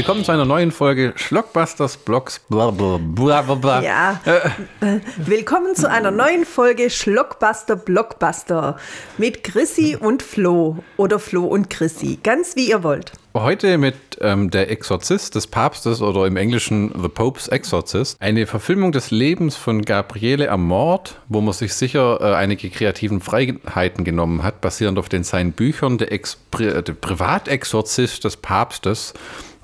[0.00, 2.40] Willkommen zu einer neuen Folge Schlockbusters Blogs.
[2.48, 3.82] Blablabla.
[3.82, 4.18] Ja.
[4.24, 8.78] Äh, Willkommen zu einer neuen Folge Schlockbuster Blockbuster
[9.18, 13.12] mit Chrissy und Flo oder Flo und Chrissy, ganz wie ihr wollt.
[13.34, 18.16] Heute mit ähm, Der Exorzist des Papstes oder im Englischen The Pope's Exorcist.
[18.20, 24.04] Eine Verfilmung des Lebens von Gabriele Amort, wo man sich sicher äh, einige kreativen Freiheiten
[24.04, 29.12] genommen hat, basierend auf den seinen Büchern Der, Ex Pri der Privatexorzist des Papstes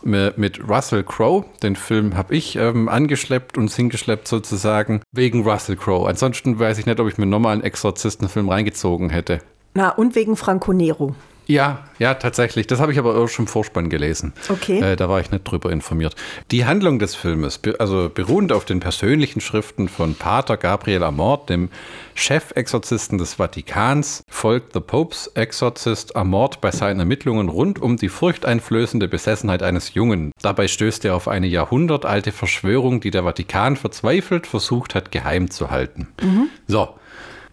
[0.07, 1.45] mit Russell Crowe.
[1.63, 6.09] Den Film habe ich ähm, angeschleppt und hingeschleppt sozusagen wegen Russell Crowe.
[6.09, 9.41] Ansonsten weiß ich nicht, ob ich mir nochmal einen Exorzistenfilm reingezogen hätte.
[9.75, 11.15] Na, und wegen Franco Nero.
[11.47, 12.67] Ja, ja, tatsächlich.
[12.67, 14.33] Das habe ich aber auch schon im Vorspann gelesen.
[14.49, 14.81] Okay.
[14.81, 16.17] Äh, da war ich nicht drüber informiert.
[16.51, 21.69] Die Handlung des Filmes, also beruhend auf den persönlichen Schriften von Pater Gabriel Amort, dem
[22.15, 29.07] Chefexorzisten des Vatikans, folgt The Pope's Exorzist Amort bei seinen Ermittlungen rund um die furchteinflößende
[29.07, 30.33] Besessenheit eines Jungen.
[30.43, 35.71] Dabei stößt er auf eine jahrhundertalte Verschwörung, die der Vatikan verzweifelt versucht hat, geheim zu
[35.71, 36.09] halten.
[36.21, 36.49] Mhm.
[36.67, 36.89] So.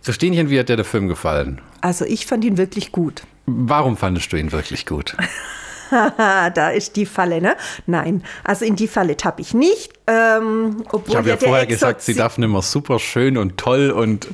[0.04, 1.62] Christinchen, wie hat dir der Film gefallen?
[1.80, 3.24] Also ich fand ihn wirklich gut.
[3.46, 5.16] Warum fandest du ihn wirklich gut?
[5.90, 7.56] da ist die Falle, ne?
[7.86, 9.93] Nein, also in die Falle tappe ich nicht.
[10.06, 14.28] Ähm, ich habe ja vorher gesagt, sie darf nicht mehr super schön und toll und,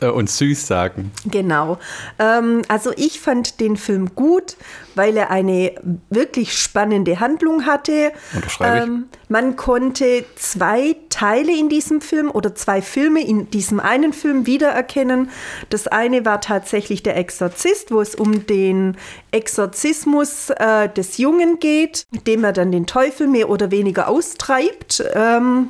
[0.00, 1.12] äh, und süß sagen.
[1.26, 1.78] Genau.
[2.18, 4.56] Ähm, also ich fand den Film gut,
[4.96, 5.74] weil er eine
[6.10, 8.12] wirklich spannende Handlung hatte.
[8.34, 8.82] Unterschreibe ich.
[8.84, 14.46] Ähm, man konnte zwei Teile in diesem Film oder zwei Filme in diesem einen Film
[14.46, 15.30] wiedererkennen.
[15.70, 18.96] Das eine war tatsächlich der Exorzist, wo es um den
[19.30, 25.00] Exorzismus äh, des Jungen geht, mit dem er dann den Teufel mehr oder weniger austreibt.
[25.12, 25.68] Ähm,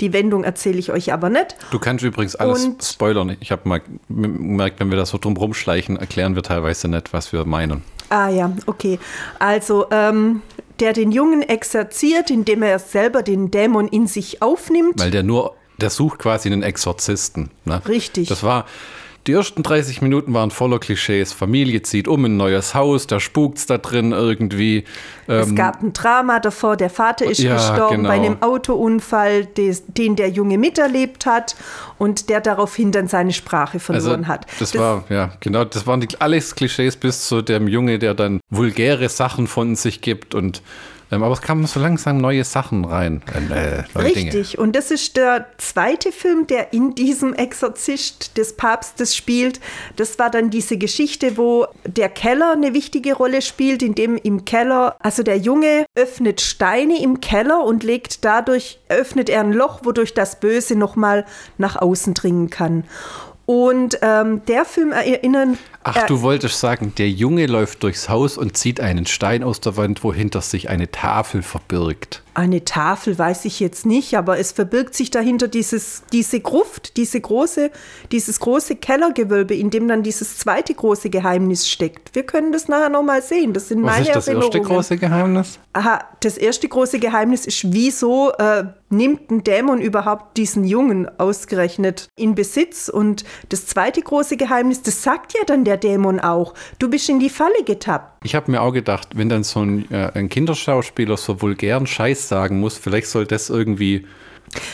[0.00, 1.56] die Wendung erzähle ich euch aber nicht.
[1.70, 3.36] Du kannst übrigens alles und spoilern.
[3.40, 7.32] Ich habe mal gemerkt, wenn wir das so drum rumschleichen, erklären wir teilweise nicht, was
[7.32, 7.82] wir meinen.
[8.08, 8.98] Ah ja, okay.
[9.38, 10.42] Also, ähm,
[10.80, 14.98] der den Jungen exerziert, indem er selber den Dämon in sich aufnimmt.
[14.98, 17.50] Weil der nur, der sucht quasi einen Exorzisten.
[17.64, 17.82] Ne?
[17.86, 18.28] Richtig.
[18.28, 18.64] Das war,
[19.26, 21.32] die ersten 30 Minuten waren voller Klischees.
[21.32, 24.84] Familie zieht um in ein neues Haus, da spukt's da drin irgendwie.
[25.26, 28.08] es ähm, gab ein Drama davor, der Vater ist ja, gestorben genau.
[28.08, 31.54] bei einem Autounfall, des, den der Junge miterlebt hat
[31.98, 34.46] und der daraufhin dann seine Sprache verloren also, hat.
[34.58, 38.14] Das, das, war, ja, genau, das waren die, alles Klischees bis zu dem Junge, der
[38.14, 40.62] dann vulgäre Sachen von sich gibt und
[41.10, 43.22] aber es kamen so langsam neue Sachen rein.
[43.50, 44.30] Äh, Richtig.
[44.52, 44.62] Dinge.
[44.62, 49.60] Und das ist der zweite Film, der in diesem Exorzist des Papstes spielt.
[49.96, 54.44] Das war dann diese Geschichte, wo der Keller eine wichtige Rolle spielt, in dem im
[54.44, 59.80] Keller, also der Junge öffnet Steine im Keller und legt dadurch, öffnet er ein Loch,
[59.84, 61.26] wodurch das Böse nochmal
[61.58, 62.84] nach außen dringen kann.
[63.46, 65.58] Und ähm, der Film erinnert.
[65.82, 69.76] Ach, du wolltest sagen, der Junge läuft durchs Haus und zieht einen Stein aus der
[69.76, 72.22] Wand, wohinter sich eine Tafel verbirgt.
[72.34, 77.20] Eine Tafel weiß ich jetzt nicht, aber es verbirgt sich dahinter dieses, diese Gruft, diese
[77.20, 77.70] große,
[78.12, 82.14] dieses große Kellergewölbe, in dem dann dieses zweite große Geheimnis steckt.
[82.14, 83.52] Wir können das nachher nochmal sehen.
[83.52, 85.58] Das sind Was meine ist das erste große Geheimnis?
[85.72, 92.08] Aha, das erste große Geheimnis ist, wieso äh, nimmt ein Dämon überhaupt diesen Jungen ausgerechnet
[92.16, 92.88] in Besitz?
[92.88, 96.54] Und das zweite große Geheimnis, das sagt ja dann der Dämon auch.
[96.78, 98.19] Du bist in die Falle getappt.
[98.22, 102.28] Ich habe mir auch gedacht, wenn dann so ein, äh, ein Kinderschauspieler so vulgären Scheiß
[102.28, 104.06] sagen muss, vielleicht soll das irgendwie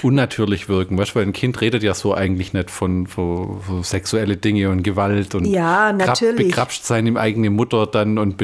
[0.03, 0.99] unnatürlich wirken.
[0.99, 4.71] Weißt du, weil ein Kind redet ja so eigentlich nicht von, von, von sexuelle Dinge
[4.71, 6.49] und Gewalt und ja, natürlich.
[6.49, 8.37] bekrapscht seine eigene Mutter dann und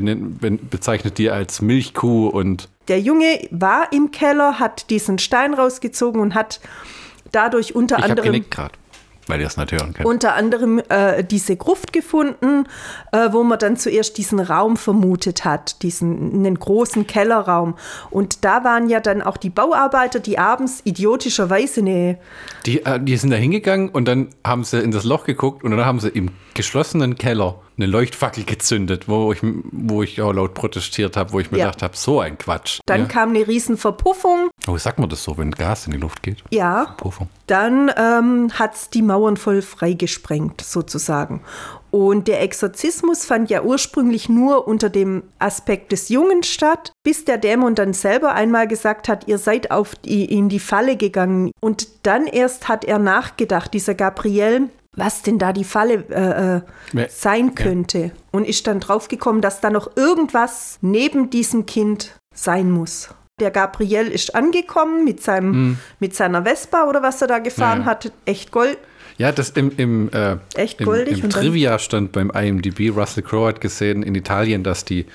[0.70, 6.34] bezeichnet die als Milchkuh und der Junge war im Keller, hat diesen Stein rausgezogen und
[6.34, 6.60] hat
[7.30, 8.34] dadurch unter ich anderem.
[8.34, 8.74] Ich gerade.
[9.28, 10.06] Weil ihr es nicht hören könnt.
[10.06, 12.66] Unter anderem äh, diese Gruft gefunden,
[13.12, 17.76] äh, wo man dann zuerst diesen Raum vermutet hat, diesen einen großen Kellerraum.
[18.10, 22.18] Und da waren ja dann auch die Bauarbeiter, die abends idiotischerweise eine.
[22.66, 25.70] Die, äh, die sind da hingegangen und dann haben sie in das Loch geguckt und
[25.70, 30.54] dann haben sie im geschlossenen Keller eine Leuchtfackel gezündet, wo ich, wo ich auch laut
[30.54, 31.66] protestiert habe, wo ich mir ja.
[31.66, 32.80] gedacht habe, so ein Quatsch.
[32.86, 33.06] Dann ja.
[33.06, 34.50] kam eine riesen Verpuffung.
[34.66, 36.42] Oh, sagt man das so, wenn Gas in die Luft geht?
[36.50, 36.84] Ja.
[36.84, 37.28] Verpuffung.
[37.46, 41.42] Dann ähm, hat es die Mauern voll freigesprengt, sozusagen.
[41.92, 47.36] Und der Exorzismus fand ja ursprünglich nur unter dem Aspekt des Jungen statt, bis der
[47.36, 51.50] Dämon dann selber einmal gesagt hat, ihr seid auf die, in die Falle gegangen.
[51.60, 56.04] Und dann erst hat er nachgedacht, dieser Gabriel, was denn da die Falle
[56.94, 57.98] äh, äh sein könnte.
[57.98, 58.10] Ja.
[58.30, 63.14] Und ist dann draufgekommen, dass da noch irgendwas neben diesem Kind sein muss.
[63.40, 65.78] Der Gabriel ist angekommen mit, seinem, mm.
[66.00, 67.90] mit seiner Vespa oder was er da gefahren ja, ja.
[67.90, 68.12] hat.
[68.26, 68.78] Echt Gold.
[69.18, 73.22] Ja, das im, im, äh, Echt im, goldig im dann- Trivia stand beim IMDb, Russell
[73.22, 75.06] Crowe hat gesehen in Italien, dass die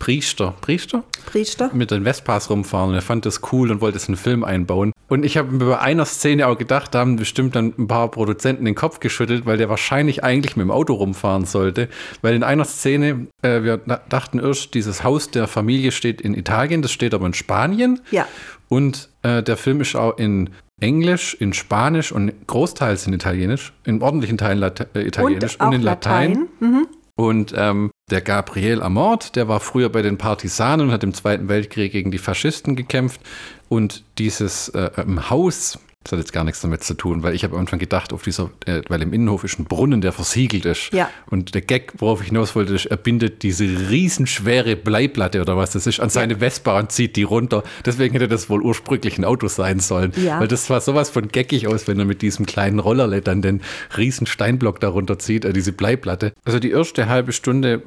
[0.00, 1.04] Priester, Priester?
[1.26, 1.70] Priester.
[1.72, 4.42] mit den Vespas rumfahren und er fand das cool und wollte es in einen Film
[4.42, 4.92] einbauen.
[5.08, 8.10] Und ich habe mir bei einer Szene auch gedacht, da haben bestimmt dann ein paar
[8.10, 11.88] Produzenten den Kopf geschüttelt, weil der wahrscheinlich eigentlich mit dem Auto rumfahren sollte.
[12.22, 16.80] Weil in einer Szene, äh, wir dachten erst, dieses Haus der Familie steht in Italien,
[16.80, 18.00] das steht aber in Spanien.
[18.10, 18.26] Ja.
[18.68, 20.50] Und äh, der Film ist auch in
[20.80, 25.72] Englisch, in Spanisch und großteils in Italienisch, in ordentlichen Teilen Late äh, Italienisch Und auch
[25.72, 26.30] in Latein.
[26.30, 26.48] Latein.
[26.60, 26.86] Mhm.
[27.16, 31.48] Und ähm, der Gabriel Amort, der war früher bei den Partisanen und hat im Zweiten
[31.48, 33.20] Weltkrieg gegen die Faschisten gekämpft.
[33.68, 37.44] Und dieses äh, im Haus, das hat jetzt gar nichts damit zu tun, weil ich
[37.44, 40.92] habe irgendwann gedacht, auf dieser, äh, weil im Innenhof ist ein Brunnen, der versiegelt ist.
[40.92, 41.10] Ja.
[41.30, 45.72] Und der Gag, worauf ich hinaus wollte, ist, er bindet diese riesenschwere Bleiplatte oder was
[45.72, 47.62] das ist an seine Vespa und zieht die runter.
[47.84, 50.12] Deswegen hätte das wohl ursprünglich ein Auto sein sollen.
[50.16, 50.40] Ja.
[50.40, 53.60] Weil das sah sowas von geckig aus, wenn er mit diesem kleinen Rollerle dann den
[53.96, 56.32] riesen Steinblock darunter zieht, äh, diese Bleiplatte.
[56.44, 57.82] Also die erste halbe Stunde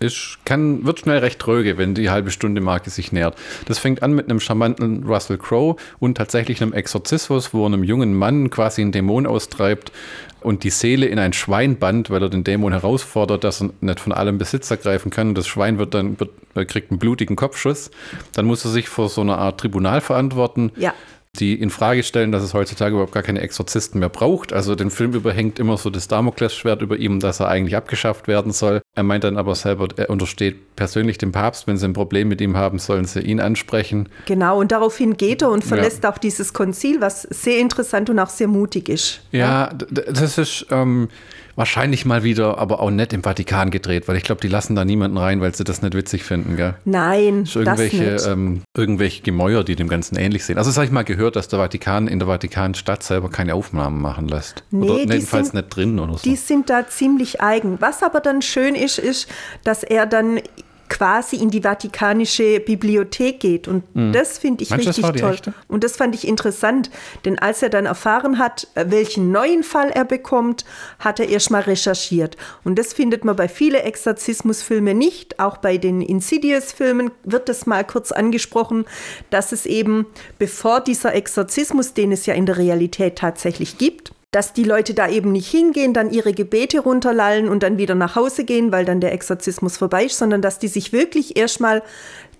[0.00, 3.36] ist, kann, wird schnell recht tröge, wenn die halbe Stunde Marke sich nähert.
[3.66, 7.84] Das fängt an mit einem charmanten Russell Crowe und tatsächlich einem Exorzismus, wo er einem
[7.84, 9.92] jungen Mann quasi einen Dämon austreibt
[10.40, 13.98] und die Seele in ein Schwein bannt, weil er den Dämon herausfordert, dass er nicht
[13.98, 15.34] von allem Besitz ergreifen kann.
[15.34, 16.30] Das Schwein wird dann, wird,
[16.68, 17.90] kriegt einen blutigen Kopfschuss.
[18.34, 20.92] Dann muss er sich vor so einer Art Tribunal verantworten Ja.
[21.40, 24.52] Die in Frage stellen, dass es heutzutage überhaupt gar keine Exorzisten mehr braucht.
[24.52, 28.52] Also den Film überhängt immer so das Damoklesschwert über ihm, dass er eigentlich abgeschafft werden
[28.52, 28.80] soll.
[28.94, 31.66] Er meint dann aber selber, er untersteht persönlich dem Papst.
[31.66, 34.08] Wenn sie ein Problem mit ihm haben, sollen sie ihn ansprechen.
[34.26, 38.30] Genau, und daraufhin geht er und verlässt auch dieses Konzil, was sehr interessant und auch
[38.30, 39.20] sehr mutig ist.
[39.32, 41.08] Ja, d- das ist ähm,
[41.56, 44.84] wahrscheinlich mal wieder, aber auch nicht im Vatikan gedreht, weil ich glaube, die lassen da
[44.84, 46.74] niemanden rein, weil sie das nicht witzig finden, gell?
[46.84, 48.32] Nein, So irgendwelche, das nicht.
[48.32, 50.58] ähm, irgendwelche Gemäuer, die dem Ganzen ähnlich sehen.
[50.58, 54.00] Also das habe ich mal gehört, dass der Vatikan in der Vatikanstadt selber keine Aufnahmen
[54.00, 54.64] machen lässt.
[54.70, 56.20] Nee, oder jedenfalls sind- nicht drin oder so.
[56.24, 57.80] Die sind da ziemlich eigen.
[57.80, 59.28] Was aber dann schön ist, ist,
[59.64, 60.40] dass er dann
[60.88, 63.68] quasi in die vatikanische Bibliothek geht.
[63.68, 64.70] Und das finde ich.
[64.70, 65.32] Meinst richtig toll.
[65.32, 65.54] echte?
[65.68, 66.90] Und das fand ich interessant,
[67.24, 70.64] denn als er dann erfahren hat, äh, welchen neuen Fall er bekommt,
[70.98, 72.36] hat er erstmal recherchiert.
[72.64, 75.40] Und das findet man bei vielen Exorzismusfilmen nicht.
[75.40, 78.84] Auch bei den Insidious-Filmen wird das mal kurz angesprochen,
[79.30, 80.06] dass es eben,
[80.38, 85.08] bevor dieser Exorzismus, den es ja in der Realität tatsächlich gibt, dass die Leute da
[85.08, 89.00] eben nicht hingehen, dann ihre Gebete runterlallen und dann wieder nach Hause gehen, weil dann
[89.00, 91.82] der Exorzismus vorbei ist, sondern dass die sich wirklich erstmal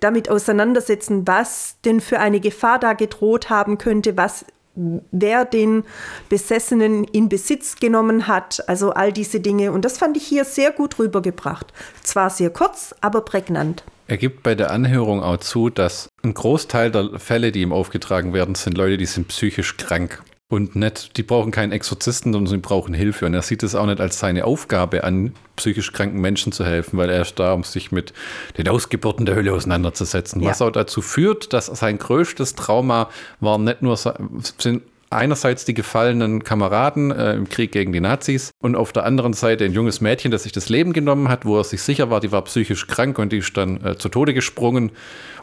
[0.01, 4.45] damit auseinandersetzen, was denn für eine Gefahr da gedroht haben könnte, was
[4.75, 5.85] wer den
[6.27, 9.71] Besessenen in Besitz genommen hat, also all diese Dinge.
[9.71, 11.71] Und das fand ich hier sehr gut rübergebracht.
[12.03, 13.85] Zwar sehr kurz, aber prägnant.
[14.07, 18.33] Er gibt bei der Anhörung auch zu, dass ein Großteil der Fälle, die ihm aufgetragen
[18.33, 20.21] werden, sind Leute, die sind psychisch krank.
[20.47, 23.25] Und nicht, die brauchen keinen Exorzisten, sondern sie brauchen Hilfe.
[23.25, 26.97] Und er sieht es auch nicht als seine Aufgabe an, psychisch kranken Menschen zu helfen,
[26.97, 28.13] weil er ist da, um sich mit
[28.57, 30.41] den Ausgeburten der Hölle auseinanderzusetzen.
[30.41, 30.51] Ja.
[30.51, 33.09] Was auch dazu führt, dass sein größtes Trauma
[33.39, 38.75] war nicht nur, sind einerseits die gefallenen Kameraden äh, im Krieg gegen die Nazis und
[38.75, 41.63] auf der anderen Seite ein junges Mädchen, das sich das Leben genommen hat, wo er
[41.63, 44.91] sich sicher war, die war psychisch krank und die ist dann äh, zu Tode gesprungen.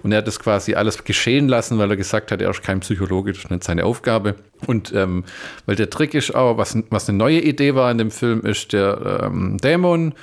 [0.02, 2.80] Und er hat das quasi alles geschehen lassen, weil er gesagt hat, er ist kein
[2.80, 4.34] Psychologe, das ist nicht seine Aufgabe.
[4.66, 5.24] Und ähm,
[5.66, 8.72] weil der Trick ist auch, was, was eine neue Idee war in dem Film, ist
[8.72, 10.14] der ähm, Dämon,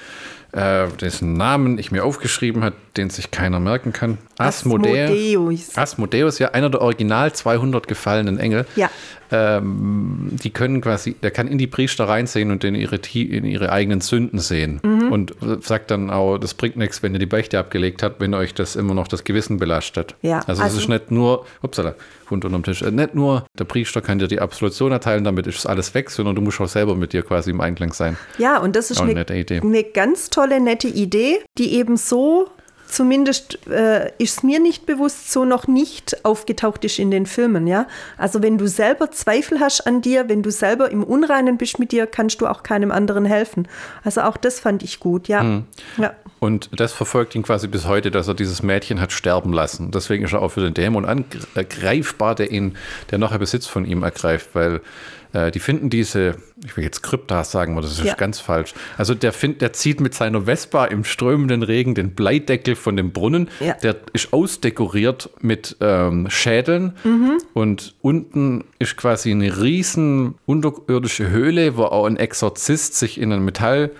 [0.51, 4.17] äh, dessen Namen ich mir aufgeschrieben habe, den sich keiner merken kann.
[4.37, 5.09] Asmodeus.
[5.09, 5.77] Asmodeus.
[5.77, 8.65] Asmodeus, ja, einer der original 200 gefallenen Engel.
[8.75, 8.89] Ja.
[9.31, 13.71] Ähm, die können quasi, der kann in die Priester reinsehen und in ihre, in ihre
[13.71, 14.79] eigenen Sünden sehen.
[14.83, 15.11] Mhm.
[15.11, 18.53] Und sagt dann auch, das bringt nichts, wenn ihr die Beichte abgelegt habt, wenn euch
[18.53, 20.15] das immer noch das Gewissen belastet.
[20.21, 21.95] Ja, also, also- es ist nicht nur, upsala,
[22.29, 25.65] Hund unterm Tisch, äh, nicht nur der Priester kann dir die Absolution erteilen, damit ist
[25.65, 28.17] alles weg, sondern du musst auch selber mit dir quasi im Einklang sein.
[28.37, 32.49] Ja, und das ist Auch eine eine, eine ganz tolle, nette Idee, die eben so,
[32.89, 37.67] zumindest äh, ist mir nicht bewusst, so noch nicht aufgetaucht ist in den Filmen.
[37.67, 37.87] Ja?
[38.17, 41.91] Also wenn du selber Zweifel hast an dir, wenn du selber im Unreinen bist mit
[41.91, 43.67] dir, kannst du auch keinem anderen helfen.
[44.03, 45.41] Also auch das fand ich gut, ja.
[45.41, 45.65] Hm.
[45.97, 46.13] ja.
[46.39, 49.91] Und das verfolgt ihn quasi bis heute, dass er dieses Mädchen hat sterben lassen.
[49.91, 52.77] Deswegen ist er auch für den Dämon angreifbar, der ihn,
[53.11, 54.81] der nachher Besitz von ihm ergreift, weil
[55.33, 58.15] äh, die finden diese, ich will jetzt Kryptas sagen, aber das ist Ja.
[58.15, 58.73] ganz falsch.
[58.97, 63.11] Also der, find, der zieht mit seiner Vespa im strömenden Regen den Bleideckel von dem
[63.11, 63.49] Brunnen.
[63.59, 63.73] Ja.
[63.73, 66.93] Der ist ausdekoriert mit ähm, Schädeln
[67.53, 73.43] und unten ist quasi eine riesen unterirdische Höhle, wo auch ein Exorzist sich in ein
[73.45, 73.91] Metall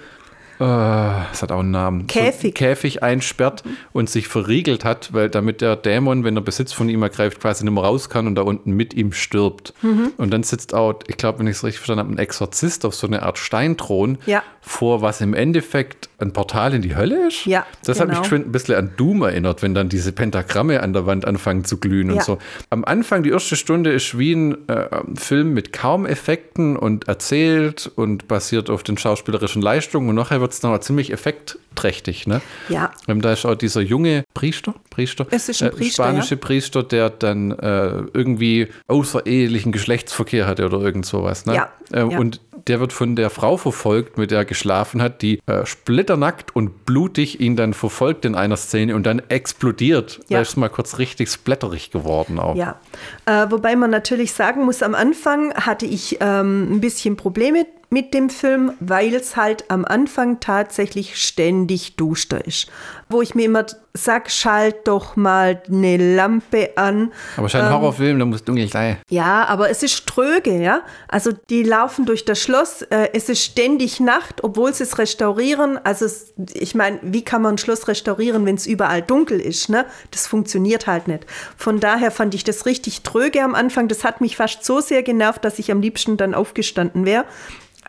[0.59, 2.07] es hat auch einen Namen.
[2.07, 2.57] Käfig.
[2.57, 3.77] So Käfig einsperrt mhm.
[3.93, 7.63] und sich verriegelt hat, weil damit der Dämon, wenn er Besitz von ihm ergreift, quasi
[7.63, 9.73] nicht mehr raus kann und da unten mit ihm stirbt.
[9.81, 10.11] Mhm.
[10.17, 12.93] Und dann sitzt auch, ich glaube, wenn ich es richtig verstanden habe, ein Exorzist auf
[12.93, 14.43] so eine Art Steinthron ja.
[14.61, 17.45] vor, was im Endeffekt ein Portal in die Hölle ist.
[17.45, 18.11] Ja, das genau.
[18.11, 21.25] hat mich schon ein bisschen an Doom erinnert, wenn dann diese Pentagramme an der Wand
[21.25, 22.15] anfangen zu glühen ja.
[22.15, 22.37] und so.
[22.69, 27.89] Am Anfang, die erste Stunde, ist wie ein äh, Film mit kaum Effekten und erzählt
[27.95, 32.25] und basiert auf den schauspielerischen Leistungen und nachher wird wird es noch ziemlich effektträchtig.
[32.25, 32.41] Ne?
[32.69, 32.91] Ja.
[33.07, 36.41] Ähm, da ist auch dieser junge Priester, Priester, äh, Priester spanische ja.
[36.41, 41.45] Priester, der dann äh, irgendwie außerehelichen Geschlechtsverkehr hatte oder irgend sowas.
[41.45, 41.55] Ne?
[41.55, 41.69] Ja.
[41.93, 42.19] Ähm, ja.
[42.19, 46.55] Und der wird von der Frau verfolgt, mit der er geschlafen hat, die äh, splitternackt
[46.55, 50.19] und blutig ihn dann verfolgt in einer Szene und dann explodiert.
[50.29, 50.37] Ja.
[50.37, 52.55] Da ist mal kurz richtig splatterig geworden auch.
[52.55, 52.79] Ja,
[53.25, 58.13] äh, wobei man natürlich sagen muss, am Anfang hatte ich ähm, ein bisschen Probleme mit
[58.13, 62.67] dem Film, weil es halt am Anfang tatsächlich ständig duster ist.
[63.10, 63.65] Wo ich mir immer
[63.96, 67.12] sag, schalt doch mal eine Lampe an.
[67.36, 68.98] Aber es ist ein ähm, Horrorfilm, da muss dunkel sein.
[69.10, 70.84] Ja, aber es ist tröge, ja.
[71.08, 75.79] Also die laufen durch das Schloss, äh, es ist ständig Nacht, obwohl sie es restaurieren.
[75.84, 79.69] Also es, ich meine, wie kann man ein Schloss restaurieren, wenn es überall dunkel ist,
[79.69, 79.86] ne?
[80.12, 81.25] Das funktioniert halt nicht.
[81.58, 83.88] Von daher fand ich das richtig tröge am Anfang.
[83.88, 87.25] Das hat mich fast so sehr genervt, dass ich am liebsten dann aufgestanden wäre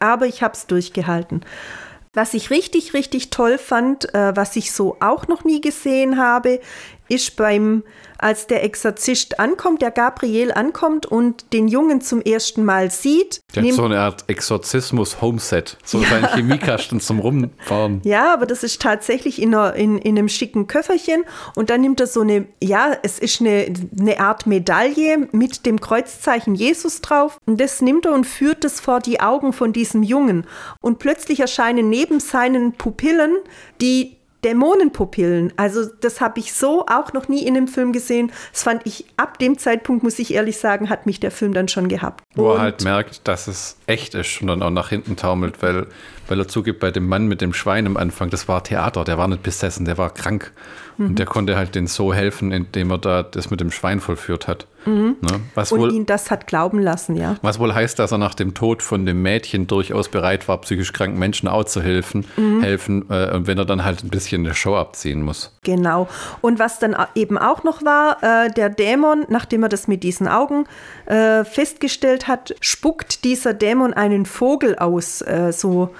[0.00, 1.44] aber ich habe es durchgehalten.
[2.12, 6.60] Was ich richtig, richtig toll fand, äh, was ich so auch noch nie gesehen habe,
[7.10, 7.82] ist beim
[8.22, 13.40] als der Exorzist ankommt, der Gabriel ankommt und den Jungen zum ersten Mal sieht.
[13.54, 16.08] Der hat so eine Art Exorzismus-Homeset, so ja.
[16.16, 18.02] ein Chemiekasten zum Rumfahren.
[18.10, 21.24] Ja, aber das ist tatsächlich in, einer, in, in, einem schicken Köfferchen
[21.54, 25.80] und dann nimmt er so eine, ja, es ist eine, eine Art Medaille mit dem
[25.80, 30.02] Kreuzzeichen Jesus drauf und das nimmt er und führt es vor die Augen von diesem
[30.02, 30.46] Jungen
[30.80, 33.36] und plötzlich erscheinen neben seinen Pupillen
[33.80, 35.52] die Dämonenpupillen.
[35.56, 38.32] Also das habe ich so auch noch nie in einem Film gesehen.
[38.52, 41.68] Das fand ich ab dem Zeitpunkt, muss ich ehrlich sagen, hat mich der Film dann
[41.68, 42.22] schon gehabt.
[42.34, 45.86] Wo er halt merkt, dass es echt ist und dann auch nach hinten taumelt, weil,
[46.28, 49.18] weil er zugibt, bei dem Mann mit dem Schwein am Anfang, das war Theater, der
[49.18, 50.52] war nicht besessen, der war krank.
[51.00, 51.06] Mhm.
[51.08, 54.46] Und der konnte halt den so helfen, indem er da das mit dem Schwein vollführt
[54.46, 54.66] hat.
[54.84, 55.16] Mhm.
[55.20, 55.40] Ne?
[55.54, 57.36] Was und wohl, ihn das hat glauben lassen, ja.
[57.42, 60.92] Was wohl heißt, dass er nach dem Tod von dem Mädchen durchaus bereit war, psychisch
[60.92, 62.62] kranken Menschen auch zu helfen, mhm.
[62.62, 65.56] helfen äh, und wenn er dann halt ein bisschen eine Show abziehen muss.
[65.64, 66.08] Genau.
[66.40, 70.28] Und was dann eben auch noch war, äh, der Dämon, nachdem er das mit diesen
[70.28, 70.64] Augen
[71.06, 75.90] äh, festgestellt hat, spuckt dieser Dämon einen Vogel aus, äh, so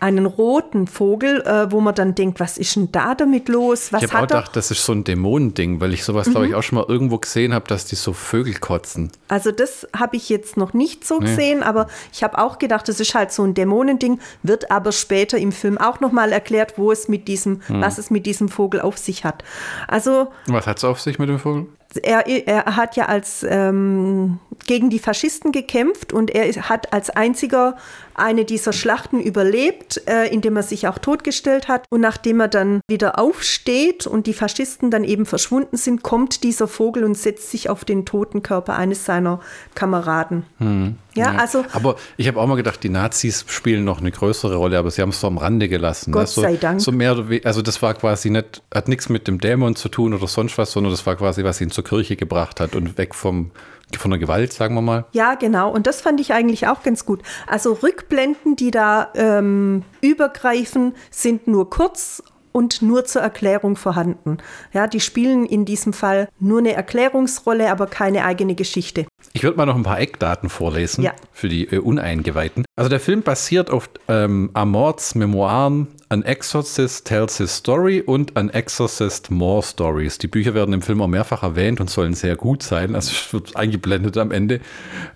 [0.00, 3.92] einen roten Vogel, äh, wo man dann denkt, was ist denn da damit los?
[3.92, 6.30] Was ich habe auch gedacht, das ist so ein Dämonending, weil ich sowas, mhm.
[6.32, 9.10] glaube ich, auch schon mal irgendwo gesehen habe, dass die so Vögel kotzen.
[9.28, 11.26] Also das habe ich jetzt noch nicht so nee.
[11.26, 15.38] gesehen, aber ich habe auch gedacht, das ist halt so ein Dämonending, wird aber später
[15.38, 17.80] im Film auch nochmal erklärt, wo es mit diesem, mhm.
[17.80, 19.42] was es mit diesem Vogel auf sich hat.
[19.86, 20.28] Also.
[20.46, 21.66] Was hat es auf sich mit dem Vogel?
[22.02, 27.76] er, er hat ja als ähm, gegen die Faschisten gekämpft und er hat als einziger
[28.18, 31.84] eine dieser Schlachten überlebt, äh, indem er sich auch totgestellt hat.
[31.90, 36.68] Und nachdem er dann wieder aufsteht und die Faschisten dann eben verschwunden sind, kommt dieser
[36.68, 39.40] Vogel und setzt sich auf den toten Körper eines seiner
[39.74, 40.44] Kameraden.
[40.58, 40.96] Hm.
[41.14, 41.64] Ja, ja, also.
[41.72, 45.02] Aber ich habe auch mal gedacht, die Nazis spielen noch eine größere Rolle, aber sie
[45.02, 46.12] haben es so am Rande gelassen.
[46.12, 46.80] Gott so, sei Dank.
[46.80, 50.28] So mehr, also das war quasi nicht, hat nichts mit dem Dämon zu tun oder
[50.28, 53.50] sonst was, sondern das war quasi, was ihn zur Kirche gebracht hat und weg vom
[53.96, 55.06] von der Gewalt, sagen wir mal.
[55.12, 55.70] Ja, genau.
[55.70, 57.22] Und das fand ich eigentlich auch ganz gut.
[57.46, 64.38] Also Rückblenden, die da ähm, übergreifen, sind nur kurz und nur zur Erklärung vorhanden.
[64.72, 69.06] Ja, die spielen in diesem Fall nur eine Erklärungsrolle, aber keine eigene Geschichte.
[69.32, 71.12] Ich würde mal noch ein paar Eckdaten vorlesen ja.
[71.32, 72.64] für die äh, Uneingeweihten.
[72.78, 78.50] Also der Film basiert auf ähm, Amorts Memoiren An Exorcist Tells His Story und An
[78.50, 80.18] Exorcist More Stories.
[80.18, 82.94] Die Bücher werden im Film auch mehrfach erwähnt und sollen sehr gut sein.
[82.94, 84.60] Also es wird eingeblendet am Ende.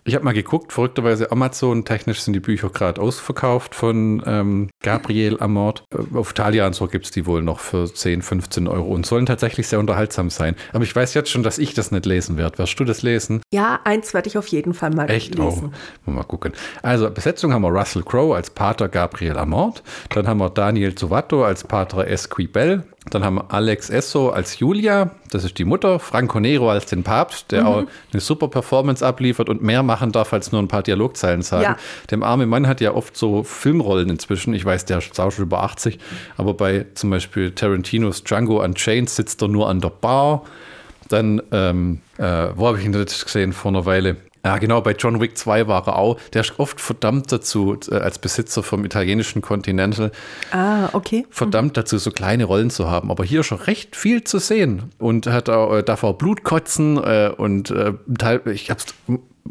[0.03, 5.39] Ich habe mal geguckt, verrückterweise Amazon, technisch sind die Bücher gerade ausverkauft von ähm, Gabriel
[5.39, 5.85] Amort.
[5.95, 9.07] Äh, auf Thalia und so gibt es die wohl noch für 10, 15 Euro und
[9.07, 10.57] sollen tatsächlich sehr unterhaltsam sein.
[10.73, 12.59] Aber ich weiß jetzt schon, dass ich das nicht lesen werde.
[12.59, 13.41] Wirst du das lesen?
[13.55, 15.37] Ja, eins werde ich auf jeden Fall mal Echt?
[15.37, 15.73] lesen.
[16.07, 16.55] Oh, mal gucken.
[16.83, 19.83] Also Besetzung haben wir Russell Crowe als Pater Gabriel Amort.
[20.11, 22.85] Dann haben wir Daniel Zovato als Pater Esquibel.
[23.11, 27.03] Dann haben wir Alex Esso als Julia, das ist die Mutter, Franco Nero als den
[27.03, 27.67] Papst, der mhm.
[27.67, 31.63] auch eine super Performance abliefert und mehr machen darf, als nur ein paar Dialogzeilen sagen.
[31.65, 31.77] Ja.
[32.13, 34.55] Dem armen Mann hat ja oft so Filmrollen inzwischen.
[34.55, 35.99] Ich weiß, der ist auch schon über 80,
[36.37, 40.45] aber bei zum Beispiel Tarantinos Django Unchained sitzt er nur an der Bar.
[41.09, 44.17] Dann, ähm, äh, wo habe ich ihn jetzt gesehen vor einer Weile?
[44.45, 46.19] Ja, genau, bei John Wick 2 war er auch.
[46.33, 50.11] Der ist oft verdammt dazu, äh, als Besitzer vom italienischen Continental,
[50.51, 51.27] Ah, okay.
[51.31, 53.11] verdammt dazu, so kleine Rollen zu haben.
[53.11, 54.91] Aber hier schon recht viel zu sehen.
[54.99, 57.93] Und hat auch, äh, darf auch Blut kotzen äh, und äh,
[58.51, 58.87] ich hab's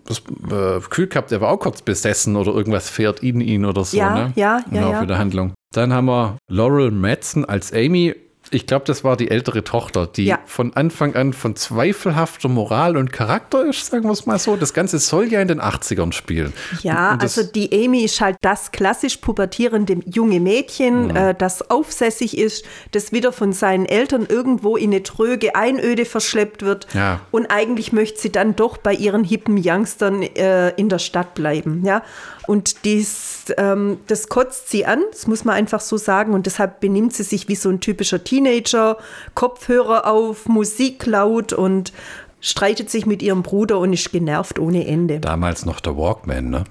[0.06, 0.20] das
[0.50, 3.98] äh, Gefühl gehabt, er war auch kurz besessen oder irgendwas fährt in ihn oder so.
[3.98, 4.34] Ja, ne?
[4.36, 5.06] ja, Im ja, Laufe ja.
[5.06, 5.54] der Handlung.
[5.74, 8.14] Dann haben wir Laurel Madsen als Amy.
[8.53, 10.39] Ich glaube, das war die ältere Tochter, die Ja.
[10.46, 14.58] von Anfang an von zweifelhafter Moral und Charakter ist, sagen wir es mal so.
[14.58, 16.51] Das Ganze soll ja in den 80ern spielen.
[16.84, 21.15] Ja, also die Amy ist halt das klassisch pubertierende junge Mädchen, Mhm.
[21.15, 26.62] äh, das aufsässig ist, das wieder von seinen Eltern irgendwo in eine tröge Einöde verschleppt
[26.62, 26.88] wird.
[26.93, 27.22] Ja.
[27.31, 31.84] Und eigentlich möchte sie dann doch bei ihren hippen Youngstern äh, in der Stadt bleiben.
[31.86, 32.03] Ja?
[32.48, 36.34] Und dies, ähm, das kotzt sie an, das muss man einfach so sagen.
[36.34, 38.98] Und deshalb benimmt sie sich wie so ein typischer Teenager,
[39.36, 41.94] Kopfhörer auf, Musik laut und
[42.40, 45.20] streitet sich mit ihrem Bruder und ist genervt ohne Ende.
[45.20, 46.64] Damals noch der Walkman, ne?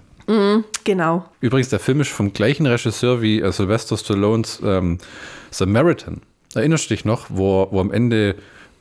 [0.85, 1.25] Genau.
[1.41, 4.99] Übrigens, der Film ist vom gleichen Regisseur wie äh, Sylvester Stallones ähm,
[5.51, 6.21] Samaritan.
[6.55, 8.37] Erinnerst du dich noch, wo, wo am Ende,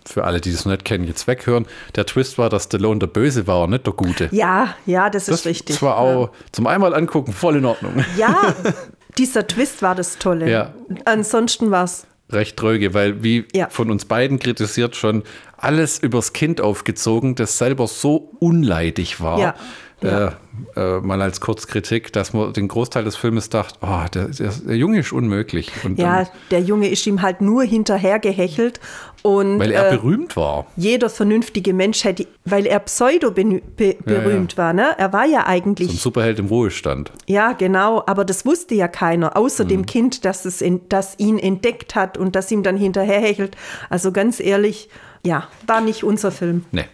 [0.06, 1.66] für alle, die das noch nicht kennen, jetzt weghören,
[1.96, 4.30] der Twist war, dass Stallone der Böse war und nicht der Gute.
[4.32, 5.76] Ja, ja, das ist das, richtig.
[5.76, 8.04] Das war auch zum einmal angucken voll in Ordnung.
[8.18, 8.56] Ja,
[9.18, 10.50] dieser Twist war das Tolle.
[10.50, 10.74] Ja.
[11.06, 12.06] Ansonsten war es.
[12.32, 13.70] Recht tröge, weil wie Ja.
[13.70, 15.24] von uns beiden kritisiert schon
[15.58, 19.40] alles übers Kind aufgezogen, das selber so unleidig war.
[19.40, 19.56] Ja.
[20.02, 20.32] Äh,
[20.76, 24.76] äh, mal als Kurzkritik, dass man den Großteil des Filmes dachte, oh, der, der, der
[24.78, 25.72] Junge ist unmöglich.
[25.84, 28.80] Und Ja, dann, der Junge ist ihm halt nur hinterhergehechelt
[29.22, 30.66] und weil er äh, berühmt war.
[30.78, 34.96] jeder vernünftige Mensch hätte, weil er pseudo benü- be Ja, berühmt war, ne?
[34.98, 37.12] Er war ja So ein eigentlich, Superheld im Ruhestand.
[37.28, 39.70] ja genau, aber das wusste ja keiner, außer Mhm.
[39.70, 43.58] dem Kind, das, es in, das ihn entdeckt hat und das ihm dann hinterherhechelt.
[43.90, 44.90] Also ganz ehrlich,
[45.26, 46.64] ja, war nicht unser Film.
[46.72, 46.86] Nee.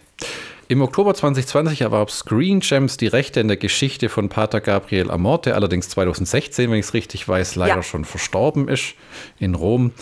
[0.68, 5.54] Im Oktober 2020 erwarb Screen Gems die Rechte in der Geschichte von Pater Gabriel Amorte,
[5.54, 7.82] allerdings 2016, wenn ich es richtig weiß, leider Ja.
[7.82, 8.94] schon verstorben ist
[9.38, 9.92] in Rom.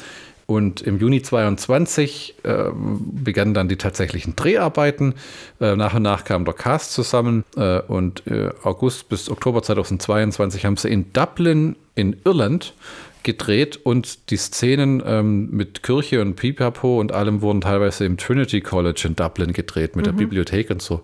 [0.47, 5.15] Und im Juni 22 äh, begannen dann die tatsächlichen Dreharbeiten.
[5.59, 7.45] Äh, nach und nach kam der Cast zusammen.
[7.57, 12.75] Äh, und äh, August bis Oktober 2022 haben sie in Dublin in Irland
[13.25, 18.61] gedreht und die Szenen ähm, mit Kirche und Pipapo und allem wurden teilweise im Trinity
[18.61, 21.03] College in Dublin gedreht mit der Bibliothek und so.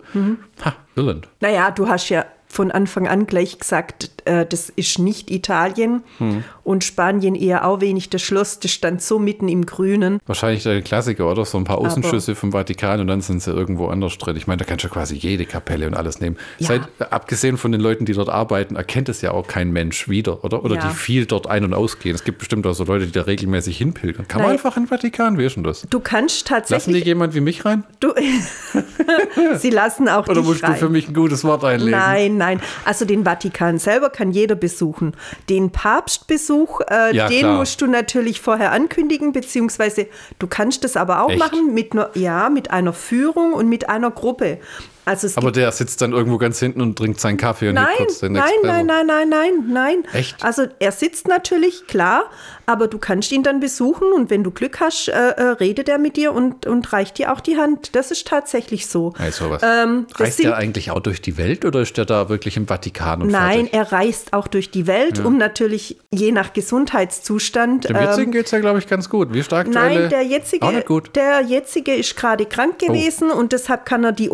[0.63, 1.27] Ha, Irland.
[1.41, 6.43] Naja, du hast ja von Anfang an gleich gesagt, äh, das ist nicht Italien Hm.
[6.63, 8.09] und Spanien eher auch wenig.
[8.09, 10.19] Das Schloss, das stand so mitten im Grünen.
[10.25, 11.45] Wahrscheinlich der Klassiker, oder?
[11.45, 14.35] So ein paar Außenschüsse vom Vatikan und dann sind sie irgendwo anders drin.
[14.37, 16.37] Ich meine, da kannst du quasi jede Kapelle und alles nehmen.
[16.59, 16.67] Ja.
[16.67, 16.81] Seit,
[17.11, 20.63] abgesehen von den Leuten, die dort arbeiten, erkennt es ja auch kein Mensch wieder, oder?
[20.63, 20.87] Oder Ja.
[20.89, 22.15] die viel dort ein- und ausgehen.
[22.15, 24.27] Es gibt bestimmt auch so Leute, die da regelmäßig hinpilgern.
[24.27, 24.57] Kann man Nein.
[24.57, 25.37] einfach in den Vatikan?
[25.37, 25.85] Wie ist denn das?
[25.89, 27.05] Du kannst Lassen die tatsächlich.
[27.05, 27.83] jemand wie mich rein?
[27.99, 28.13] Du,
[29.57, 30.73] sie lassen auch Oder musst rein.
[30.73, 31.91] du für mich ein gutes Wort einlegen?
[31.91, 32.61] Nein, nein.
[32.85, 35.15] Also den Vatikan selber kann jeder besuchen.
[35.49, 37.57] Den Papstbesuch, äh, Ja, den klar.
[37.57, 40.05] musst du natürlich vorher ankündigen, beziehungsweise
[40.37, 41.39] du kannst das aber auch Echt?
[41.39, 44.59] machen mit ja, mit einer Führung und mit einer Gruppe.
[45.05, 48.19] Also Aber der sitzt dann irgendwo ganz hinten und trinkt seinen Kaffee und Nein, kurz
[48.19, 50.03] den nein, nein, nein, nein, nein, nein.
[50.13, 50.43] Echt?
[50.43, 52.29] Also er sitzt natürlich, klar,
[52.67, 55.97] aber du kannst ihn dann besuchen und wenn du Glück hast, äh, äh, redet er
[55.97, 57.95] mit dir und, und reicht dir auch die Hand.
[57.95, 59.13] Das ist tatsächlich so.
[59.17, 59.61] Hey, sowas.
[59.65, 62.67] Ähm, Reist sind- der eigentlich auch durch die Welt oder ist der da wirklich im
[62.67, 63.73] Vatikan und Nein, fertig?
[63.73, 67.89] er reist auch durch die Welt, um natürlich je nach Gesundheitszustand.
[67.89, 69.33] Dem ähm, jetzigen geht es ja, glaube ich, ganz gut.
[69.33, 69.71] Wie aktuelle?
[70.01, 71.09] Nein, der jetzige, Auch nicht gut.
[71.09, 71.11] Oh.
[71.15, 74.29] der jetzige ist gerade krank gewesen und deshalb kann er die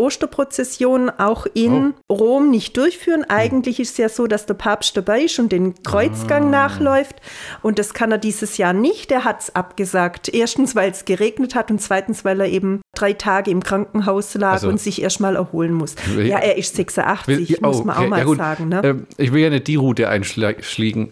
[0.67, 2.13] Osterprozession auch in Oh.
[2.15, 3.23] Rom nicht durchführen.
[3.27, 6.49] Eigentlich ist es ja so, dass der Papst dabei ist und den Kreuzgang Ah.
[6.67, 7.15] nachläuft
[7.61, 9.11] und das kann er dieses Jahr nicht.
[9.11, 10.29] Er hat es abgesagt.
[10.29, 14.53] Erstens, weil es geregnet hat und zweitens, weil er eben drei Tage im Krankenhaus lag
[14.53, 15.95] Also- und sich erstmal erholen muss.
[16.17, 18.69] Ja, er ist 86, Will- muss oh, man okay, auch mal ja sagen.
[18.69, 18.81] Ne?
[18.83, 21.11] Ähm, ich will ja nicht die Route einschlagen, schlagen,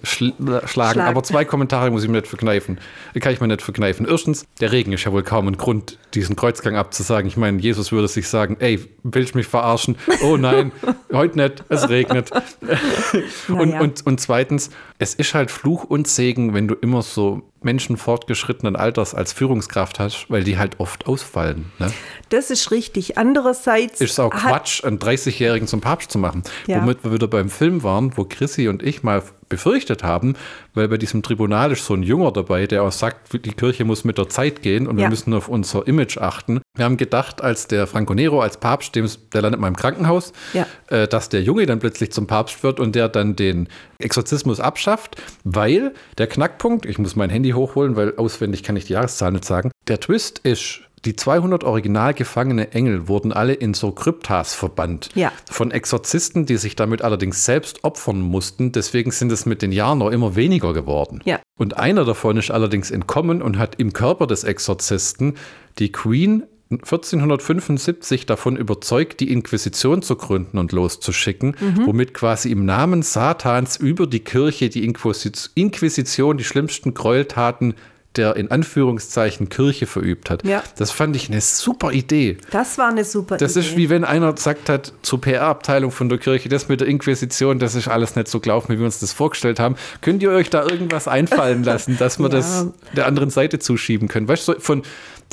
[0.65, 1.01] Schlagen.
[1.01, 2.79] aber zwei Kommentare muss ich mir nicht verkneifen.
[3.19, 4.07] Kann ich mir nicht verkneifen.
[4.09, 7.27] Erstens, der Regen ist ja wohl kaum ein Grund, diesen Kreuzgang abzusagen.
[7.27, 9.95] Ich meine, Jesus würde sich sagen, ey, willst du mich verarschen?
[10.23, 10.71] Oh nein,
[11.13, 12.31] heute nicht, es regnet.
[13.49, 13.81] und, Naja.
[13.81, 14.69] und, und zweitens,
[14.99, 19.99] es ist halt Fluch und Segen, wenn du immer so Menschen fortgeschrittenen Alters als Führungskraft
[19.99, 21.71] hast, weil die halt oft ausfallen.
[21.79, 21.91] Ne?
[22.29, 23.17] Das ist richtig.
[23.17, 26.43] Andererseits ist auch Quatsch, einen 30-Jährigen zum Papst zu machen.
[26.67, 26.81] Ja.
[26.81, 29.23] Womit wir wieder beim Film waren, wo Chrissy und ich mal
[29.59, 30.35] befürchtet haben,
[30.73, 34.03] weil bei diesem Tribunal ist so ein Junger dabei, der auch sagt, die Kirche muss
[34.03, 35.09] mit der Zeit gehen und wir Ja.
[35.09, 36.59] müssen auf unser Image achten.
[36.75, 40.33] Wir haben gedacht, als der Franco Nero als Papst, dem, der landet mal im Krankenhaus,
[40.53, 40.67] Ja.
[40.89, 45.15] äh, dass der Junge dann plötzlich zum Papst wird und der dann den Exorzismus abschafft,
[45.45, 49.45] weil der Knackpunkt, ich muss mein Handy hochholen, weil auswendig kann ich die Jahreszahl nicht
[49.45, 55.09] sagen, der Twist ist, die 200 original gefangene Engel wurden alle in so Kryptas verbannt.
[55.15, 55.31] Ja.
[55.49, 58.71] Von Exorzisten, die sich damit allerdings selbst opfern mussten.
[58.71, 61.21] Deswegen sind es mit den Jahren noch immer weniger geworden.
[61.25, 61.39] Ja.
[61.57, 65.35] Und einer davon ist allerdings entkommen und hat im Körper des Exorzisten
[65.77, 73.03] die Queen 1475 davon überzeugt, die Inquisition zu gründen und loszuschicken, womit quasi im Namen
[73.03, 77.75] Satans über die Kirche die Inquisi- Inquisition, die schlimmsten Gräueltaten
[78.17, 80.45] der in Anführungszeichen Kirche verübt hat.
[80.45, 80.63] Ja.
[80.77, 82.37] Das fand ich eine super Idee.
[82.51, 83.67] Das war eine super Das Idee.
[83.67, 87.59] ist wie wenn einer gesagt hat zur PR-Abteilung von der Kirche, das mit der Inquisition,
[87.59, 89.75] das ist alles nicht so gelaufen, wie wir uns das vorgestellt haben.
[90.01, 92.29] Könnt ihr euch da irgendwas einfallen lassen, dass wir Ja.
[92.37, 94.27] das der anderen Seite zuschieben können?
[94.27, 94.83] Weißt du, so von,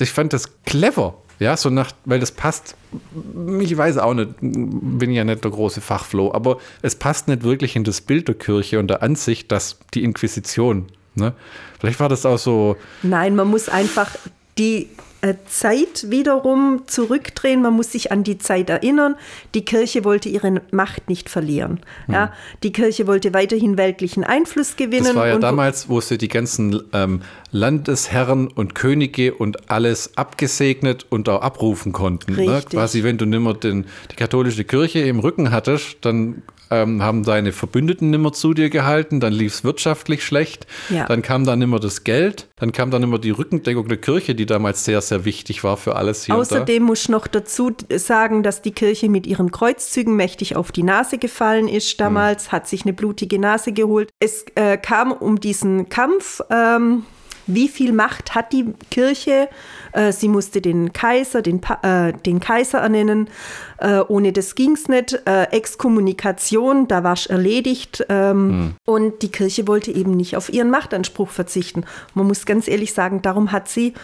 [0.00, 1.14] ich fand das clever.
[1.38, 2.76] Ja, so nach, weil das passt,
[3.60, 7.74] ich weiß auch nicht, bin ja nicht der große Fachfloh, aber es passt nicht wirklich
[7.74, 11.32] in das Bild der Kirche und der Ansicht, dass die Inquisition, ne?
[11.82, 14.08] Vielleicht war das auch so, Nein, man muss einfach
[14.56, 14.88] die
[15.20, 17.60] äh, Zeit wiederum zurückdrehen.
[17.60, 19.16] Man muss sich an die Zeit erinnern.
[19.56, 21.80] Die Kirche wollte ihre Macht nicht verlieren.
[22.06, 25.06] Ja, die Kirche wollte weiterhin weltlichen Einfluss gewinnen.
[25.06, 25.14] Hm.
[25.14, 31.06] Das war ja damals, wo sie die ganzen ähm, Landesherren und Könige und alles abgesegnet
[31.10, 32.36] und auch abrufen konnten.
[32.36, 32.62] Ne?
[32.70, 37.52] Quasi, wenn du nimmer den, die katholische Kirche im Rücken hattest, dann ähm, haben deine
[37.52, 41.04] Verbündeten nimmer zu dir gehalten, dann lief es wirtschaftlich schlecht, Ja.
[41.06, 44.46] dann kam dann immer das Geld, dann kam dann immer die Rückendeckung der Kirche, die
[44.46, 46.34] damals sehr, sehr wichtig war für alles hier.
[46.34, 50.82] Außerdem muss ich noch dazu sagen, dass die Kirche mit ihren Kreuzzügen mächtig auf die
[50.82, 54.08] Nase gefallen ist damals, hat sich eine blutige Nase geholt.
[54.18, 56.40] Es äh, kam um diesen Kampf.
[56.50, 57.04] Ähm,
[57.46, 59.48] wie viel Macht hat die Kirche?
[59.92, 63.28] Äh, sie musste den Kaiser, den, Pa- äh, den Kaiser ernennen.
[63.78, 65.20] Äh, ohne das ging es nicht.
[65.26, 68.04] Äh, Exkommunikation, da war es erledigt.
[68.08, 71.84] Ähm, Und die Kirche wollte eben nicht auf ihren Machtanspruch verzichten.
[72.14, 73.94] Man muss ganz ehrlich sagen, darum hat sie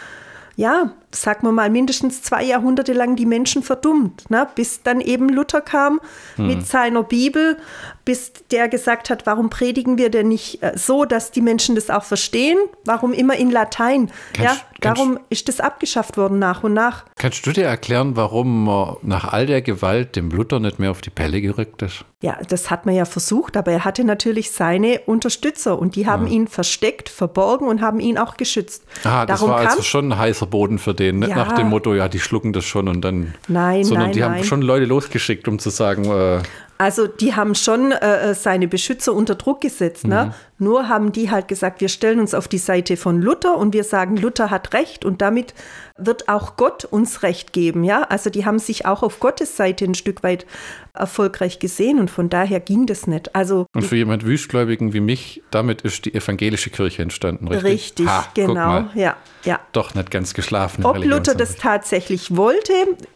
[0.57, 4.47] ja, sagen wir mal, mindestens zwei Jahrhunderte lang die Menschen verdummt, ne?
[4.55, 6.01] bis dann eben Luther kam
[6.37, 7.57] mit seiner Bibel,
[8.05, 11.90] bis der gesagt hat, warum predigen wir denn nicht äh, so, dass die Menschen das
[11.90, 12.59] auch verstehen?
[12.85, 14.11] Warum immer in Latein?
[14.33, 17.05] Kannst- ja, kannst- darum ist das abgeschafft worden nach und nach.
[17.16, 21.01] Kannst du dir erklären, warum man nach all der Gewalt dem Luther nicht mehr auf
[21.01, 22.05] die Pelle gerückt ist?
[22.21, 26.27] Ja, das hat man ja versucht, aber er hatte natürlich seine Unterstützer und die haben
[26.27, 28.83] ihn versteckt, verborgen und haben ihn auch geschützt.
[29.05, 31.37] Ah, das Darum war also schon ein heißer Boden für den, nicht Ja.
[31.37, 33.34] nach dem Motto, ja, die schlucken das schon und dann.
[33.48, 34.44] Nein, sondern nein, die haben nein.
[34.44, 36.40] schon Leute losgeschickt, um zu sagen, äh,
[36.78, 40.06] Also die haben schon äh, seine Beschützer unter Druck gesetzt.
[40.06, 40.34] Ne?
[40.59, 43.85] Nur haben die halt gesagt, wir stellen uns auf die Seite von Luther und wir
[43.85, 45.55] sagen, Luther hat Recht und damit
[45.97, 47.85] wird auch Gott uns Recht geben.
[47.85, 48.03] Ja?
[48.03, 50.47] Also die haben sich auch auf Gottes Seite ein Stück weit
[50.94, 53.35] erfolgreich gesehen und von daher ging das nicht.
[53.35, 57.73] Also und für jemand Wüstgläubigen wie mich, damit ist die evangelische Kirche entstanden, richtig?
[57.73, 58.87] richtig, Ha, genau.
[58.94, 59.61] Ja, ja.
[59.73, 60.85] Doch nicht ganz geschlafen.
[60.85, 62.73] Ob Luther das tatsächlich wollte,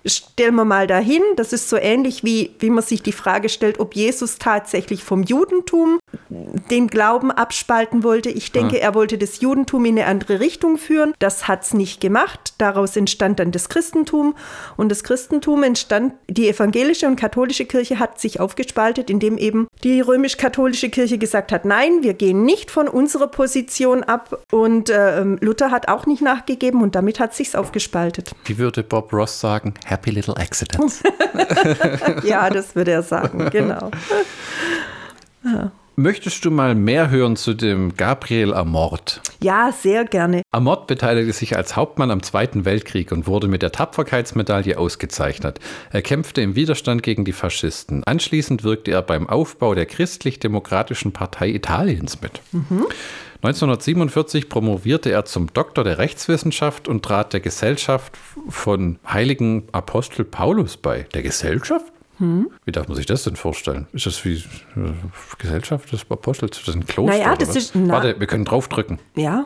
[0.07, 1.23] stellen wir mal dahin.
[1.37, 5.25] Das ist so ähnlich wie, wie man sich die Frage stellt, ob Jesus tatsächlich vom
[5.25, 5.99] Judentum
[6.71, 8.31] den Glauben abspalten wollte.
[8.31, 11.15] Ich denke, er wollte das Judentum in eine andere Richtung führen.
[11.19, 12.55] Das hat es nicht gemacht.
[12.59, 14.35] Daraus entstand dann das Christentum.
[14.77, 20.01] Und das Christentum entstand, die evangelische und katholische Kirche hat sich aufgespaltet, indem eben die
[20.01, 24.45] römisch-katholische Kirche gesagt hat, nein, wir gehen nicht von unserer Position ab.
[24.51, 28.33] Und ähm, Luther hat auch nicht nachgegeben und damit hat sich's aufgespaltet.
[28.45, 29.75] Wie würde Bob Ross sagen?
[29.85, 31.03] Happy little accidents.
[32.25, 33.91] Ja, das würde er sagen, genau.
[35.97, 39.21] Möchtest du mal mehr hören zu dem Gabriel Amort?
[39.43, 40.41] Ja, sehr gerne.
[40.51, 45.61] Amort beteiligte sich als Hauptmann am Zweiten Weltkrieg und wurde mit der Tapferkeitsmedaille ausgezeichnet.
[45.91, 48.03] Er kämpfte im Widerstand gegen die Faschisten.
[48.05, 52.41] Anschließend wirkte er beim Aufbau der Christlich-Demokratischen Partei Italiens mit.
[53.43, 58.17] 1947 promovierte er zum Doktor der Rechtswissenschaft und trat der Gesellschaft
[58.49, 61.07] von heiligen Apostel Paulus bei.
[61.13, 61.92] Der Gesellschaft?
[62.65, 63.87] Wie darf man sich das denn vorstellen?
[63.93, 64.93] Ist das wie äh,
[65.39, 66.59] Gesellschaft des Apostels?
[66.59, 67.17] Ist das ein Kloster?
[67.17, 68.99] Naja, das ist- na- Warte, wir können draufdrücken.
[69.17, 69.45] Ja,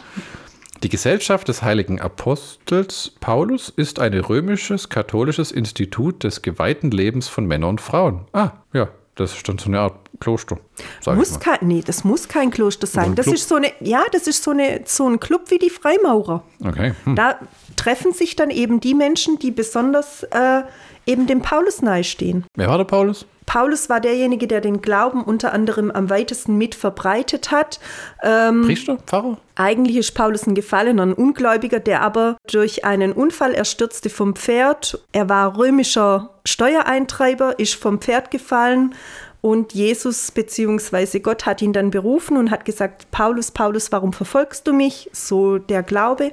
[0.83, 7.47] Die Gesellschaft des heiligen Apostels Paulus ist ein römisches katholisches Institut des geweihten Lebens von
[7.47, 8.27] Männern und Frauen.
[8.35, 10.59] Ah, ja, das ist dann so eine Art Kloster.
[11.07, 13.07] Muss kein, nee, das muss kein Kloster sein.
[13.11, 13.35] ein Das Club.
[13.37, 16.43] ist so eine, ja, das ist so eine, so ein Club wie die Freimaurer.
[16.63, 16.93] Okay.
[17.05, 17.17] Hm.
[17.17, 17.39] Da
[17.77, 20.63] treffen sich dann eben die Menschen, die besonders äh,
[21.07, 22.45] eben dem Paulus nahestehen.
[22.57, 23.27] Wer war der Paulus?
[23.47, 27.79] Paulus war derjenige, der den Glauben unter anderem am weitesten mit verbreitet hat.
[28.23, 28.99] Ähm, Priester?
[29.07, 29.39] Pfarrer?
[29.55, 34.35] Eigentlich ist Paulus ein Gefallener, ein Ungläubiger, der aber durch einen Unfall, er stürzte vom
[34.35, 34.99] Pferd.
[35.13, 38.95] Er war römischer Steuereintreiber, ist vom Pferd gefallen
[39.43, 41.21] Und Jesus bzw.
[41.21, 45.09] Gott hat ihn dann berufen und hat gesagt, Paulus, Paulus, warum verfolgst du mich?
[45.13, 46.33] So der Glaube,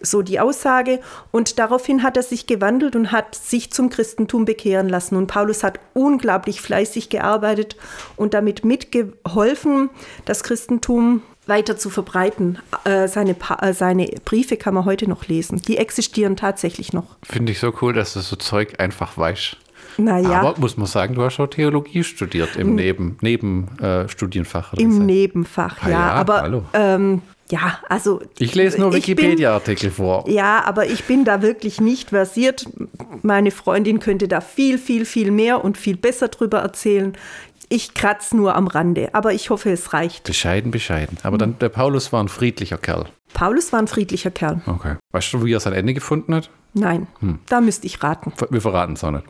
[0.00, 1.00] so die Aussage.
[1.30, 5.16] Und daraufhin hat er sich gewandelt und hat sich zum Christentum bekehren lassen.
[5.16, 7.76] Und Paulus hat unglaublich fleißig gearbeitet
[8.16, 9.90] und damit mitgeholfen,
[10.24, 12.58] das Christentum weiter zu verbreiten.
[12.84, 15.60] Äh, seine, äh, seine Briefe kann man heute noch lesen.
[15.60, 17.16] Die existieren tatsächlich noch.
[17.22, 19.58] Finde ich so cool, dass du so Zeug einfach weißt.
[19.96, 20.40] Naja.
[20.40, 24.72] Aber muss man sagen, du hast auch Theologie studiert im Neben, Nebenstudienfach.
[24.74, 25.90] Äh, Im Nebenfach, Ah ja.
[25.90, 26.64] ja, aber hallo.
[26.72, 28.22] ähm, ja, also.
[28.38, 30.24] Ich lese nur Wikipedia-Artikel vor.
[30.28, 32.66] Ja, aber ich bin da wirklich nicht versiert.
[33.22, 37.16] Meine Freundin könnte da viel, viel, viel mehr und viel besser drüber erzählen.
[37.68, 40.24] Ich kratze nur am Rande, aber ich hoffe, es reicht.
[40.24, 41.18] Bescheiden, bescheiden.
[41.22, 43.06] Aber dann, der Paulus war ein friedlicher Kerl.
[43.32, 44.60] Paulus war ein friedlicher Kerl.
[44.66, 44.96] Okay.
[45.12, 46.50] Weißt du, wie er sein Ende gefunden hat?
[46.76, 47.38] Nein, Hm.
[47.48, 48.32] da müsste ich raten.
[48.50, 49.24] Wir verraten es auch nicht.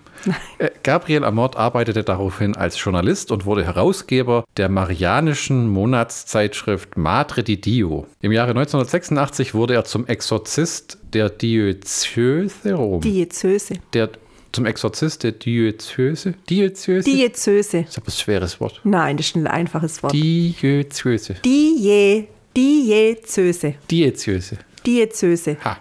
[0.59, 7.61] Äh, Gabriel Amort arbeitete daraufhin als Journalist und wurde Herausgeber der marianischen Monatszeitschrift Madre di
[7.61, 8.07] Dio.
[8.23, 13.01] Im Jahre 1986 wurde er zum Exorzist der Diözese Rom.
[13.03, 13.75] Diözese.
[13.92, 14.09] der,
[14.55, 16.35] zum Exorzist der Diözese?
[16.49, 17.11] Diözese?
[17.11, 17.83] Diözese.
[17.83, 18.81] Das ist aber ein schweres Wort.
[18.85, 20.12] Nein, das ist ein einfaches Wort.
[20.12, 21.35] Diözese.
[21.45, 23.75] Die Diözese.
[23.90, 24.59] Diözese.
[24.87, 25.57] Diözese.
[25.64, 25.79] Ha.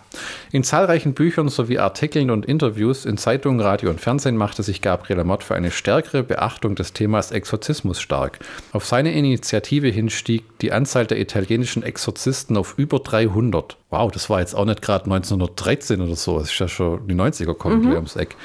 [0.52, 5.20] In zahlreichen Büchern sowie Artikeln und Interviews in Zeitungen, Radio und Fernsehen machte sich Gabriel
[5.20, 8.40] Amott für eine stärkere Beachtung des Themas Exorzismus stark.
[8.72, 13.78] Auf seine Initiative hin stieg die Anzahl der italienischen Exorzisten auf über 300.
[13.90, 16.38] Wow, das war jetzt auch nicht gerade 1913 oder so.
[16.38, 18.36] Es ist ja schon die 90er kommen gleich ums Eck.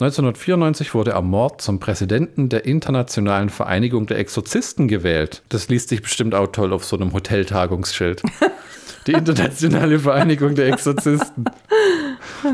[0.00, 5.42] 1994 wurde Amort zum Präsidenten der Internationalen Vereinigung der Exorzisten gewählt.
[5.48, 8.22] Das liest sich bestimmt auch toll auf so einem Hoteltagungsschild.
[9.06, 11.44] Die Internationale Vereinigung der Exorzisten.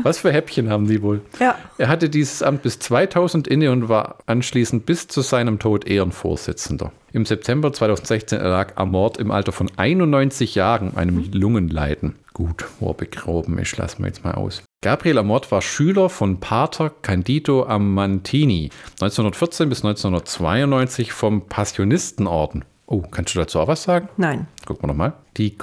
[0.03, 1.21] Was für Häppchen haben die wohl?
[1.39, 1.55] Ja.
[1.77, 6.91] Er hatte dieses Amt bis 2000 inne und war anschließend bis zu seinem Tod Ehrenvorsitzender.
[7.11, 12.15] Im September 2016 erlag Amort im Alter von 91 Jahren einem Lungenleiden.
[12.33, 14.63] Gut, wo er begraben ist, lassen wir jetzt mal aus.
[14.81, 18.69] Gabriel Amort war Schüler von Pater Candido Amantini,
[19.01, 22.63] 1914 bis 1992 vom Passionistenorden.
[22.85, 24.09] Oh, kannst du dazu auch was sagen?
[24.17, 24.47] Nein.
[24.65, 25.13] Gucken wir nochmal.
[25.37, 25.57] Die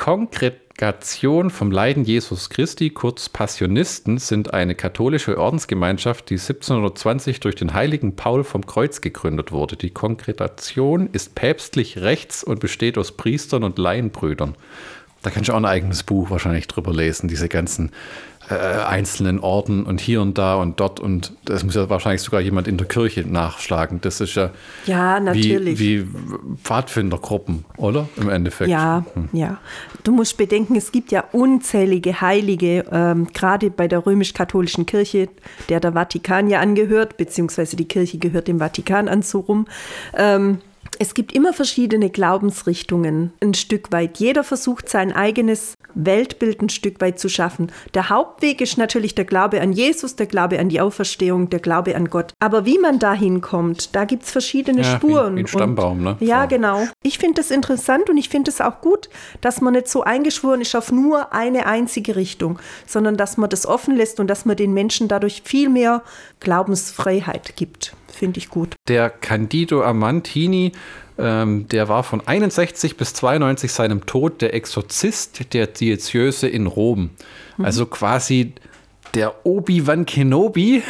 [0.78, 7.72] Kongregation vom Leiden Jesus Christi, kurz Passionisten, sind eine katholische Ordensgemeinschaft, die 1720 durch den
[7.72, 9.76] heiligen Paul vom Kreuz gegründet wurde.
[9.76, 14.54] Die Kongregation ist päpstlich rechts und besteht aus Priestern und Laienbrüdern.
[15.26, 17.90] Da kannst du auch ein eigenes Buch wahrscheinlich drüber lesen, diese ganzen
[18.48, 21.00] äh, einzelnen Orden und hier und da und dort.
[21.00, 24.00] Und das muss ja wahrscheinlich sogar jemand in der Kirche nachschlagen.
[24.00, 24.50] Das ist ja,
[24.86, 25.80] Ja, natürlich.
[25.80, 26.08] wie, wie
[26.62, 28.08] Pfadfindergruppen, oder?
[28.14, 28.70] Im Endeffekt.
[28.70, 29.58] Ja, ja.
[30.04, 35.28] Du musst bedenken, es gibt ja unzählige Heilige, ähm, gerade bei der römisch-katholischen Kirche,
[35.68, 39.66] der der Vatikan ja angehört, beziehungsweise die Kirche gehört dem Vatikan an so rum.
[40.16, 40.58] Ähm,
[40.98, 44.18] es gibt immer verschiedene Glaubensrichtungen, ein Stück weit.
[44.18, 47.72] Jeder versucht sein eigenes Weltbild ein Stück weit zu schaffen.
[47.94, 51.96] Der Hauptweg ist natürlich der Glaube an Jesus, der Glaube an die Auferstehung, der Glaube
[51.96, 52.32] an Gott.
[52.38, 55.36] Aber wie man da hinkommt, da gibt es verschiedene Ja, wie- Spuren.
[55.36, 56.16] wie ein Stammbaum, ne?
[56.20, 56.48] Ja, So.
[56.48, 56.86] genau.
[57.02, 59.08] Ich finde das interessant und ich finde es auch gut,
[59.40, 63.66] dass man nicht so eingeschworen ist auf nur eine einzige Richtung, sondern dass man das
[63.66, 66.02] offen lässt und dass man den Menschen dadurch viel mehr
[66.40, 67.94] Glaubensfreiheit gibt.
[68.12, 68.74] Finde ich gut.
[68.88, 70.72] Der Candido Amantini,
[71.18, 77.10] ähm, der war von 61 bis 92 seinem Tod der Exorzist der Diözese in Rom.
[77.62, 78.52] Also quasi
[79.14, 80.82] der Obi-Wan Kenobi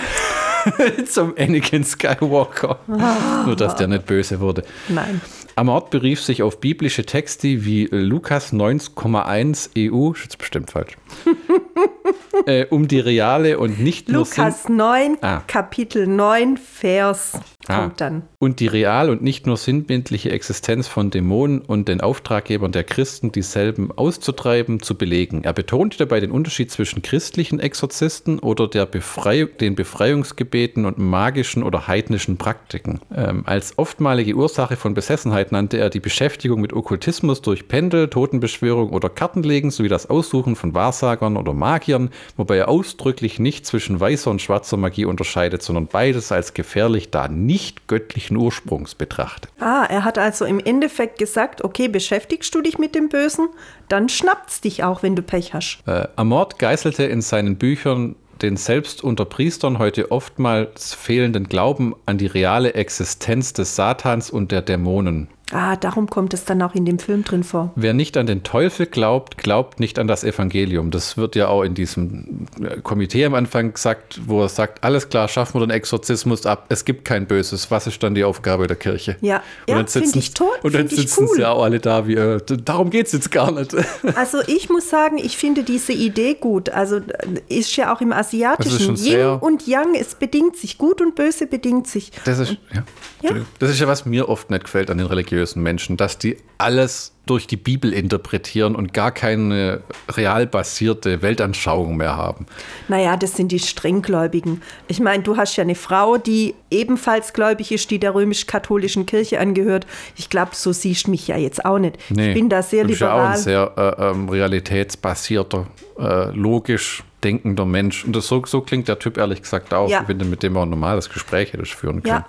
[1.08, 2.80] zum Anakin Skywalker.
[3.46, 4.64] Nur, dass der nicht böse wurde.
[4.88, 5.20] Nein.
[5.54, 10.96] Amort berief sich auf biblische Texte wie Lukas 9,1 EU, ist bestimmt falsch,
[12.46, 15.40] äh, um die reale und nicht nur Sinn- Lukas 9, Ah.
[15.46, 17.90] Kapitel 9, Vers Ah.
[18.38, 23.32] und die real und nicht nur sinnbildliche Existenz von Dämonen und den Auftraggebern der Christen,
[23.32, 25.42] dieselben auszutreiben, zu belegen.
[25.44, 31.62] Er betonte dabei den Unterschied zwischen christlichen Exorzisten oder der Befrei den Befreiungsgebeten und magischen
[31.62, 33.00] oder heidnischen Praktiken.
[33.14, 38.90] Ähm, als oftmalige Ursache von Besessenheit nannte er die Beschäftigung mit Okkultismus durch Pendel, Totenbeschwörung
[38.90, 44.30] oder Kartenlegen sowie das Aussuchen von Wahrsagern oder Magiern, wobei er ausdrücklich nicht zwischen weißer
[44.30, 49.50] und schwarzer Magie unterscheidet, sondern beides als gefährlich, da nicht göttlichen Ursprungs betrachtet.
[49.60, 53.48] Ah, er hat also im Endeffekt gesagt, okay, beschäftigst du dich mit dem Bösen,
[53.88, 55.78] dann schnappt's dich auch, wenn du Pech hast.
[55.86, 62.18] Äh, Amort geißelte in seinen Büchern den selbst unter Priestern heute oftmals fehlenden Glauben an
[62.18, 65.28] die reale Existenz des Satans und der Dämonen.
[65.52, 67.70] Ah, darum kommt es dann auch in dem Film drin vor.
[67.76, 70.90] Wer nicht an den Teufel glaubt, glaubt nicht an das Evangelium.
[70.90, 75.08] Das wird ja auch in diesem äh, Komitee am Anfang gesagt, wo er sagt, alles
[75.08, 77.70] klar, schaffen wir den Exorzismus ab, es gibt kein Böses.
[77.70, 79.16] Was ist dann die Aufgabe der Kirche?
[79.20, 80.48] Ja, und ja sitzen, ich toll.
[80.64, 81.36] Und dann sitzen cool.
[81.36, 83.74] sie ja auch alle da, wie, äh, darum geht es jetzt gar nicht.
[84.14, 86.70] Also ich muss sagen, ich finde diese Idee gut.
[86.70, 87.00] Also
[87.48, 90.78] ist ja auch im Asiatischen Yin und Yang, es bedingt sich.
[90.78, 92.12] Gut und Böse bedingt sich.
[92.24, 92.84] Das ist, ja.
[93.22, 93.30] Ja.
[93.58, 97.12] Das ist ja, was mir oft nicht gefällt an den religiösen Menschen, dass die alles
[97.26, 102.46] durch die Bibel interpretieren und gar keine real basierte Weltanschauung mehr haben.
[102.88, 104.62] Naja, das sind die Strenggläubigen.
[104.86, 109.40] Ich meine, du hast ja eine Frau, die ebenfalls gläubig ist, die der römisch-katholischen Kirche
[109.40, 109.86] angehört.
[110.16, 111.98] Ich glaube, so siehst du mich ja jetzt auch nicht.
[112.10, 113.16] Nee, ich bin da sehr liberal.
[113.18, 115.66] Ja auch ein sehr äh, ähm, realitätsbasierter,
[115.98, 118.04] äh, logisch denkender Mensch.
[118.04, 120.04] Und das, so, so klingt der Typ ehrlich gesagt auch, ja.
[120.06, 122.24] wenn du mit dem auch ein normales Gespräch hättest führen können.
[122.24, 122.26] Ja.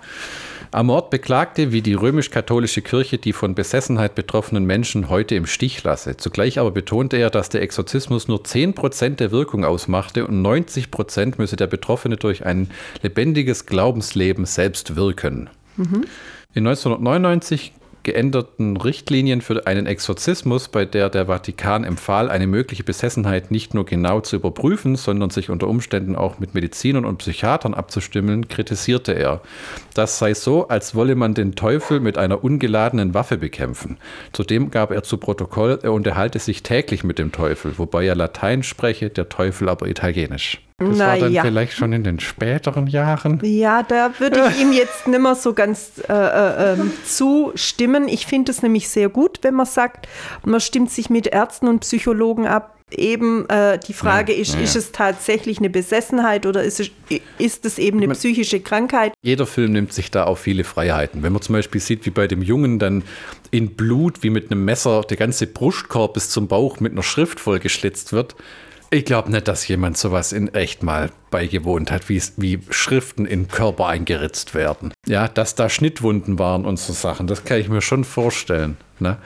[0.70, 6.16] Amort beklagte, wie die römisch-katholische Kirche die von Besessenheit betroffenen Menschen heute im Stich lasse.
[6.16, 11.56] Zugleich aber betonte er, dass der Exorzismus nur 10% der Wirkung ausmachte und 90% müsse
[11.56, 12.70] der Betroffene durch ein
[13.02, 15.48] lebendiges Glaubensleben selbst wirken.
[15.76, 16.04] Mhm.
[16.54, 17.72] In 1999
[18.08, 23.84] geänderten Richtlinien für einen Exorzismus, bei der der Vatikan empfahl, eine mögliche Besessenheit nicht nur
[23.84, 29.42] genau zu überprüfen, sondern sich unter Umständen auch mit Medizinern und Psychiatern abzustimmen, kritisierte er.
[29.92, 33.98] Das sei so, als wolle man den Teufel mit einer ungeladenen Waffe bekämpfen.
[34.32, 38.62] Zudem gab er zu Protokoll, er unterhalte sich täglich mit dem Teufel, wobei er Latein
[38.62, 40.62] spreche, der Teufel aber Italienisch.
[40.80, 41.42] Das Na, war dann ja.
[41.42, 43.40] vielleicht schon in den späteren Jahren.
[43.42, 48.06] Ja, da würde ich ihm jetzt nicht mehr so ganz äh, äh, ähm, zustimmen.
[48.06, 50.06] Ich finde es nämlich sehr gut, wenn man sagt,
[50.44, 52.76] man stimmt sich mit Ärzten und Psychologen ab.
[52.92, 54.60] Eben äh, die Frage ja, ist, ja.
[54.60, 56.90] ist es tatsächlich eine Besessenheit oder ist es,
[57.38, 59.14] ist es eben eine psychische Krankheit?
[59.20, 61.24] Jeder Film nimmt sich da auch viele Freiheiten.
[61.24, 63.02] Wenn man zum Beispiel sieht, wie bei dem Jungen dann
[63.50, 67.40] in Blut, wie mit einem Messer der ganze Brustkorb bis zum Bauch mit einer Schrift
[67.40, 68.36] vollgeschlitzt wird,
[68.90, 73.86] ich glaube nicht, dass jemand sowas in echt mal beigewohnt hat, wie, Schriften in Körper
[73.86, 74.92] eingeritzt werden.
[75.06, 78.76] Ja, dass da Schnittwunden waren und so Sachen, das kann ich mir schon vorstellen.
[79.00, 79.16] Ne?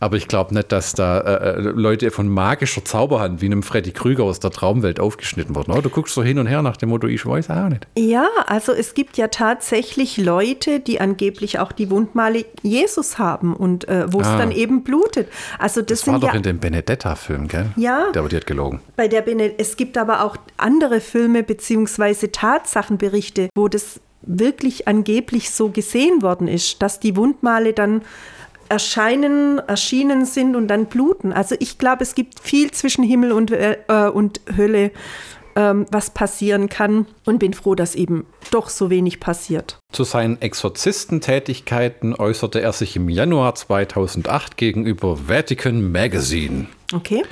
[0.00, 3.90] Aber ich glaube nicht, dass da äh, äh, Leute von magischer Zauberhand wie einem Freddy
[3.90, 5.72] Krüger aus der Traumwelt aufgeschnitten wurden.
[5.72, 7.86] Oh, du guckst so hin und her nach dem Motto, ich weiß auch nicht.
[7.96, 13.88] Ja, also es gibt ja tatsächlich Leute, die angeblich auch die Wundmale Jesus haben und
[13.88, 14.38] äh, wo es ah.
[14.38, 15.28] dann eben blutet.
[15.58, 17.66] Also das, das war doch ja, in dem Benedetta-Film, gell?
[17.76, 18.10] Ja.
[18.12, 18.80] Der aber die hat gelogen.
[18.96, 25.50] Bei der Bene es gibt aber auch andere Filme beziehungsweise Tatsachenberichte, wo das wirklich angeblich
[25.50, 28.02] so gesehen worden ist, dass die Wundmale dann
[28.68, 31.32] erscheinen, erschienen sind und dann bluten.
[31.32, 33.76] Also ich glaube, es gibt viel zwischen Himmel und, äh,
[34.12, 34.90] und Hölle,
[35.56, 39.78] ähm, was passieren kann und bin froh, dass eben doch so wenig passiert.
[39.92, 46.66] Zu seinen Exorzistentätigkeiten äußerte er sich im Januar 2008 gegenüber Vatican Magazine.
[46.94, 47.24] Okay.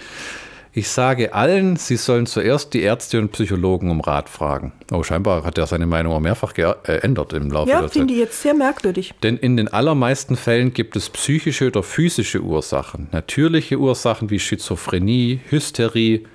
[0.78, 4.72] Ich sage allen, sie sollen zuerst die Ärzte und Psychologen um Rat fragen.
[4.92, 7.96] Oh, scheinbar hat er seine Meinung auch mehrfach geändert im Laufe ja, der Zeit.
[7.96, 9.14] Ja, finde ich jetzt sehr merkwürdig.
[9.22, 13.08] Denn in den allermeisten Fällen gibt es psychische oder physische Ursachen.
[13.10, 16.26] Natürliche Ursachen wie Schizophrenie, Hysterie,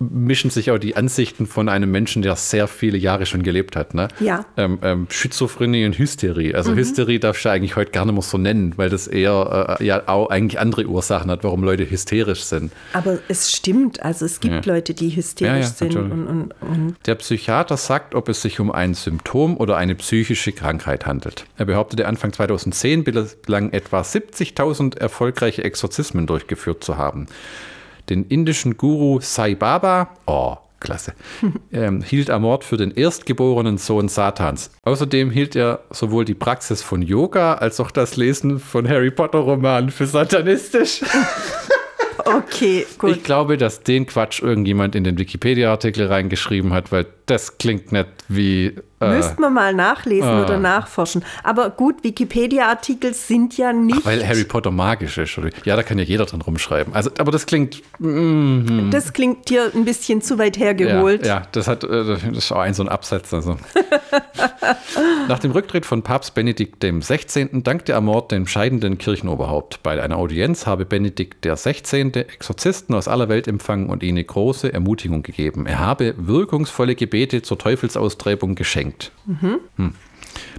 [0.00, 3.94] mischen sich auch die Ansichten von einem Menschen, der sehr viele Jahre schon gelebt hat.
[3.94, 4.08] Ne?
[4.20, 4.44] Ja.
[4.56, 6.54] Ähm, ähm, Schizophrenie und Hysterie.
[6.54, 6.76] Also mhm.
[6.76, 10.02] Hysterie darfst du eigentlich heute gar nicht mehr so nennen, weil das eher äh, ja
[10.06, 12.72] auch eigentlich andere Ursachen hat, warum Leute hysterisch sind.
[12.92, 14.74] Aber es stimmt, also es gibt ja.
[14.74, 15.96] Leute, die hysterisch ja, sind.
[15.96, 20.52] Und, und, und Der Psychiater sagt, ob es sich um ein Symptom oder eine psychische
[20.52, 21.44] Krankheit handelt.
[21.56, 27.26] Er behauptete Anfang 2010 bislang etwa 70.000 erfolgreiche Exorzismen durchgeführt zu haben
[28.10, 31.14] den indischen Guru Sai Baba, oh, klasse,
[31.72, 34.70] ähm, hielt Amort für den erstgeborenen Sohn Satans.
[34.82, 39.40] Außerdem hielt er sowohl die Praxis von Yoga als auch das Lesen von Harry Potter
[39.40, 41.02] Romanen für satanistisch.
[42.24, 43.16] Okay, gut.
[43.16, 48.08] Ich glaube, dass den Quatsch irgendjemand in den Wikipedia-Artikel reingeschrieben hat, weil das klingt nicht
[48.28, 48.74] wie.
[49.00, 51.24] Äh, Müsste man mal nachlesen äh, oder nachforschen.
[51.44, 54.00] Aber gut, Wikipedia-Artikel sind ja nicht.
[54.00, 55.38] Ach, weil Harry Potter magisch ist.
[55.38, 55.50] Oder?
[55.64, 56.94] Ja, da kann ja jeder drin rumschreiben.
[56.94, 57.80] Also, aber das klingt.
[57.98, 61.24] Mm, das klingt dir ein bisschen zu weit hergeholt.
[61.24, 63.32] Ja, ja das, hat, äh, das ist auch ein so ein Absatz.
[63.32, 63.56] Also.
[65.28, 67.62] Nach dem Rücktritt von Papst Benedikt XVI.
[67.62, 69.82] dankte Amort dem scheidenden Kirchenoberhaupt.
[69.82, 72.10] Bei einer Audienz habe Benedikt XVI.
[72.14, 75.66] Exorzisten aus aller Welt empfangen und ihnen große Ermutigung gegeben.
[75.66, 78.87] Er habe wirkungsvolle Gebete zur Teufelsaustreibung geschenkt.
[79.26, 79.60] Mhm.
[79.76, 79.94] Hm.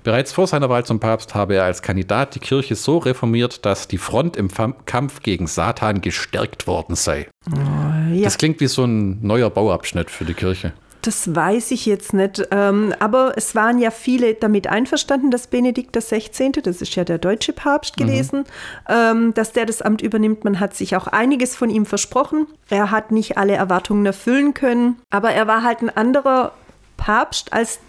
[0.04, 3.88] Bereits vor seiner Wahl zum Papst habe er als Kandidat die Kirche so reformiert, dass
[3.88, 4.50] die Front im
[4.86, 7.28] Kampf gegen Satan gestärkt worden sei.
[7.52, 8.24] Oh, ja.
[8.24, 10.74] Das klingt wie so ein neuer Bauabschnitt für die Kirche.
[11.02, 12.46] Das weiß ich jetzt nicht.
[12.52, 17.18] Ähm, aber es waren ja viele damit einverstanden, dass Benedikt XVI., das ist ja der
[17.18, 18.44] deutsche Papst gewesen,
[18.90, 19.34] mhm.
[19.34, 20.44] dass der das Amt übernimmt.
[20.44, 22.48] Man hat sich auch einiges von ihm versprochen.
[22.70, 26.52] Er hat nicht alle Erwartungen erfüllen können, aber er war halt ein anderer
[26.98, 27.80] Papst als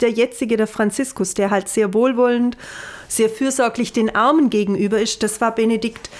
[0.00, 2.56] der jetzige, der Franziskus, der halt sehr wohlwollend,
[3.08, 5.22] sehr fürsorglich den Armen gegenüber ist.
[5.22, 6.10] Das war Benedikt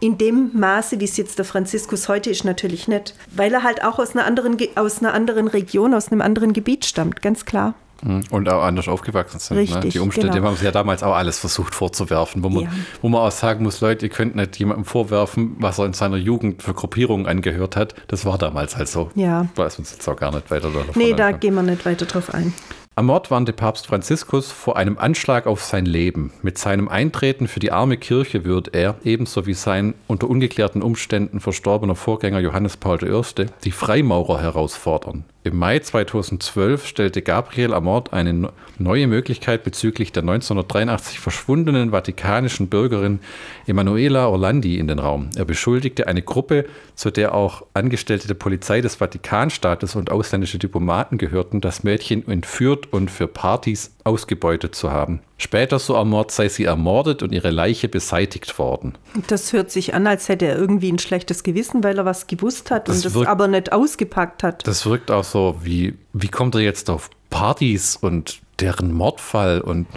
[0.00, 3.14] in dem Maße, wie es jetzt der Franziskus heute ist, natürlich nicht.
[3.30, 6.84] Weil er halt auch aus einer anderen, aus einer anderen Region, aus einem anderen Gebiet
[6.84, 7.74] stammt, ganz klar.
[8.02, 8.24] Mhm.
[8.30, 9.56] Und auch anders aufgewachsen sind.
[9.56, 9.62] Ne?
[9.62, 9.90] Richtig, ne?
[9.90, 10.48] Die Umstände genau.
[10.48, 12.70] haben sie ja damals auch alles versucht vorzuwerfen, wo man, ja.
[13.00, 16.16] wo man auch sagen muss, Leute, ihr könnt nicht jemandem vorwerfen, was er in seiner
[16.16, 17.94] Jugend für Gruppierungen angehört hat.
[18.08, 19.10] Das war damals halt so.
[19.14, 19.46] Ja.
[19.54, 22.34] Weiß uns jetzt auch gar nicht weiter davon Nee, da gehen wir nicht weiter drauf
[22.34, 22.52] ein.
[22.94, 26.30] Am Mord warnte Papst Franziskus vor einem Anschlag auf sein Leben.
[26.42, 31.40] Mit seinem Eintreten für die arme Kirche würde er, ebenso wie sein unter ungeklärten Umständen
[31.40, 35.24] verstorbener Vorgänger Johannes Paul I., die Freimaurer herausfordern.
[35.44, 43.18] Im Mai 2012 stellte Gabriel Amort eine neue Möglichkeit bezüglich der 1983 verschwundenen vatikanischen Bürgerin
[43.66, 45.30] Emanuela Orlandi in den Raum.
[45.34, 51.18] Er beschuldigte eine Gruppe, zu der auch Angestellte der Polizei des Vatikanstaates und ausländische Diplomaten
[51.18, 55.22] gehörten, das Mädchen entführt und für Partys ausgebeutet zu haben.
[55.42, 58.96] Später, so Amort, sei sie ermordet und ihre Leiche beseitigt worden.
[59.26, 62.70] Das hört sich an, als hätte er irgendwie ein schlechtes Gewissen, weil er was gewusst
[62.70, 64.64] hat das und wirkt, das aber nicht ausgepackt hat.
[64.68, 69.88] Das wirkt auch so, wie, wie kommt er jetzt auf Partys und deren Mordfall und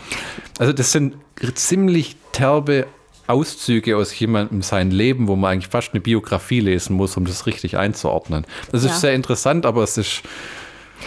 [0.57, 1.15] also das sind
[1.53, 2.87] ziemlich terbe
[3.27, 7.45] Auszüge aus jemandem sein Leben, wo man eigentlich fast eine Biografie lesen muss, um das
[7.45, 8.47] richtig einzuordnen.
[8.71, 8.97] Das ist ja.
[8.97, 10.23] sehr interessant, aber es ist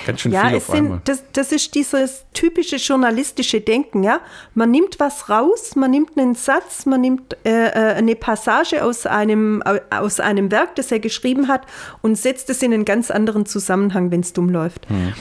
[0.07, 4.03] Ganz schön ja, viel es sind, das, das ist dieses typische journalistische Denken.
[4.03, 4.21] Ja?
[4.55, 9.07] Man nimmt was raus, man nimmt einen Satz, man nimmt äh, äh eine Passage aus
[9.07, 11.67] einem, aus einem Werk, das er geschrieben hat,
[12.03, 14.89] und setzt es in einen ganz anderen Zusammenhang, wenn es dumm läuft.
[14.89, 15.13] Hm.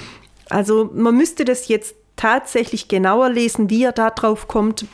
[0.49, 4.85] Also man müsste das jetzt tatsächlich genauer lesen, wie er da drauf kommt.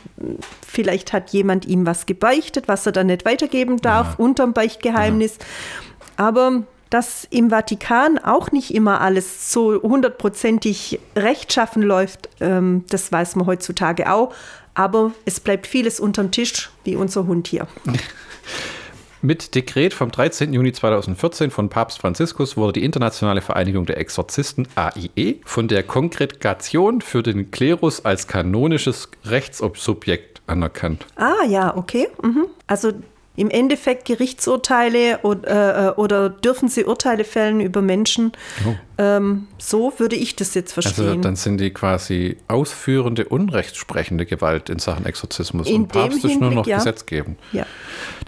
[0.66, 4.24] Vielleicht hat jemand ihm was gebeichtet, was er dann nicht weitergeben darf, ja.
[4.24, 5.38] unterm Beichtgeheimnis.
[5.38, 6.26] Ja.
[6.26, 6.62] Aber
[6.94, 13.46] dass im Vatikan auch nicht immer alles so hundertprozentig rechtschaffen läuft, ähm, das weiß man
[13.46, 14.32] heutzutage auch.
[14.74, 17.66] Aber es bleibt vieles unterm Tisch, wie unser Hund hier.
[19.22, 20.52] Mit Dekret vom 13.
[20.52, 27.00] Juni 2014 von Papst Franziskus wurde die Internationale Vereinigung der Exorzisten AIE von der Kongregation
[27.00, 31.06] für den Klerus als kanonisches Rechtssubjekt anerkannt.
[31.16, 32.06] Ah ja, okay.
[32.22, 32.46] Mhm.
[32.68, 32.92] Also
[33.36, 38.32] im Endeffekt Gerichtsurteile oder, äh, oder dürfen sie Urteile fällen über Menschen.
[38.64, 38.74] Oh.
[38.96, 41.08] Ähm, so würde ich das jetzt also verstehen.
[41.08, 46.40] Also dann sind die quasi ausführende, unrechtsprechende Gewalt in Sachen Exorzismus in und Papst ist
[46.40, 46.76] nur noch ja.
[46.76, 47.38] Gesetzgebend.
[47.50, 47.66] Ja.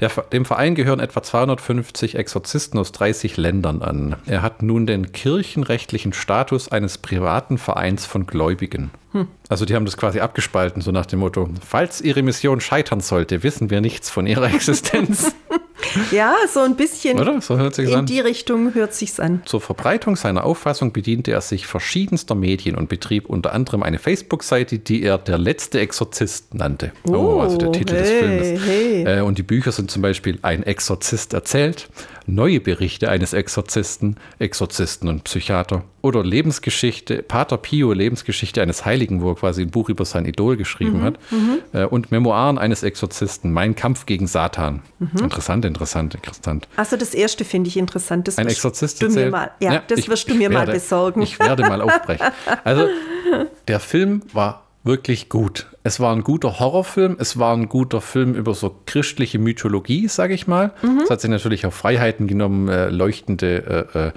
[0.00, 4.16] Der, dem Verein gehören etwa 250 Exorzisten aus 30 Ländern an.
[4.26, 8.90] Er hat nun den kirchenrechtlichen Status eines privaten Vereins von Gläubigen.
[9.16, 9.28] Hm.
[9.48, 13.42] Also die haben das quasi abgespalten, so nach dem Motto, falls Ihre Mission scheitern sollte,
[13.42, 15.34] wissen wir nichts von Ihrer Existenz.
[16.10, 17.40] ja, so ein bisschen Oder?
[17.40, 18.06] So hört in an.
[18.06, 19.42] die Richtung hört sich's an.
[19.46, 24.78] Zur Verbreitung seiner Auffassung bediente er sich verschiedenster Medien und betrieb unter anderem eine Facebook-Seite,
[24.78, 26.92] die er der letzte Exorzist nannte.
[27.04, 28.66] Oh, oh also der Titel hey, des Films.
[28.66, 29.04] Hey.
[29.04, 31.88] Äh, und die Bücher sind zum Beispiel Ein Exorzist erzählt,
[32.28, 39.30] Neue Berichte eines Exorzisten, Exorzisten und Psychiater oder Lebensgeschichte, Pater Pio, Lebensgeschichte eines Heiligen, wo
[39.30, 41.59] er quasi ein Buch über sein Idol geschrieben mhm, hat mhm.
[41.72, 44.82] Äh, und Memoiren eines Exorzisten, Mein Kampf gegen Satan.
[44.98, 45.24] Mhm.
[45.24, 46.68] Interessant, interessant, interessant.
[46.76, 48.28] Also das erste finde ich interessant.
[48.28, 50.72] Das ein Exorzist du mir mal, ja, ja, das ich, wirst du mir werde, mal
[50.72, 51.22] besorgen.
[51.22, 52.26] Ich werde mal aufbrechen.
[52.64, 52.88] Also
[53.68, 55.66] der Film war wirklich gut.
[55.87, 60.34] Es war ein guter Horrorfilm, es war ein guter Film über so christliche Mythologie, sage
[60.34, 60.72] ich mal.
[60.82, 61.03] Mhm.
[61.05, 64.12] Es hat sich natürlich auch Freiheiten genommen, äh, leuchtende äh, äh,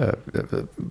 [0.00, 0.12] äh,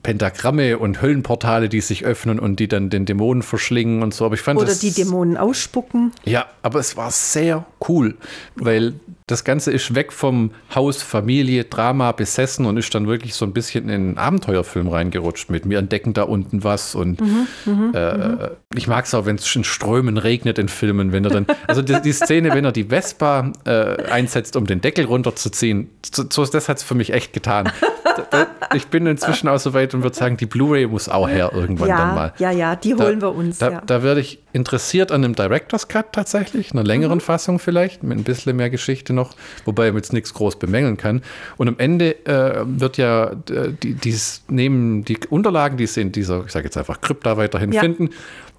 [0.03, 4.25] Pentagramme und Höllenportale, die sich öffnen und die dann den Dämonen verschlingen und so.
[4.25, 6.11] Aber ich fand Oder das, die Dämonen ausspucken.
[6.25, 8.15] Ja, aber es war sehr cool,
[8.55, 8.95] weil
[9.27, 13.51] das Ganze ist weg vom Haus, Familie, Drama besessen und ist dann wirklich so ein
[13.51, 18.27] bisschen in einen Abenteuerfilm reingerutscht mit mir entdecken da unten was und mhm, mhm äh,
[18.27, 18.37] mhm.
[18.73, 21.81] ich mag es auch, wenn es in Strömen regnet in Filmen, wenn er dann, also
[21.81, 26.45] die, die Szene, wenn er die Vespa äh, einsetzt, um den Deckel runterzuziehen, so, so
[26.45, 27.71] das hat es für mich echt getan.
[28.73, 31.89] ich bin inzwischen auch so weit und würde sagen, die Blu-ray muss auch her irgendwann
[31.89, 32.33] ja, dann mal.
[32.39, 33.59] Ja, ja, die holen da, wir uns.
[33.59, 33.81] Da, ja.
[33.85, 37.21] da werde ich interessiert an einem Director's Cut tatsächlich, einer längeren mhm.
[37.21, 41.21] Fassung vielleicht, mit ein bisschen mehr Geschichte noch, wobei man jetzt nichts groß bemängeln kann.
[41.57, 46.11] Und am Ende äh, wird ja äh, die, dies, neben die Unterlagen, die sie in
[46.11, 47.81] dieser, ich sage jetzt einfach Krypta weiterhin ja.
[47.81, 48.09] finden,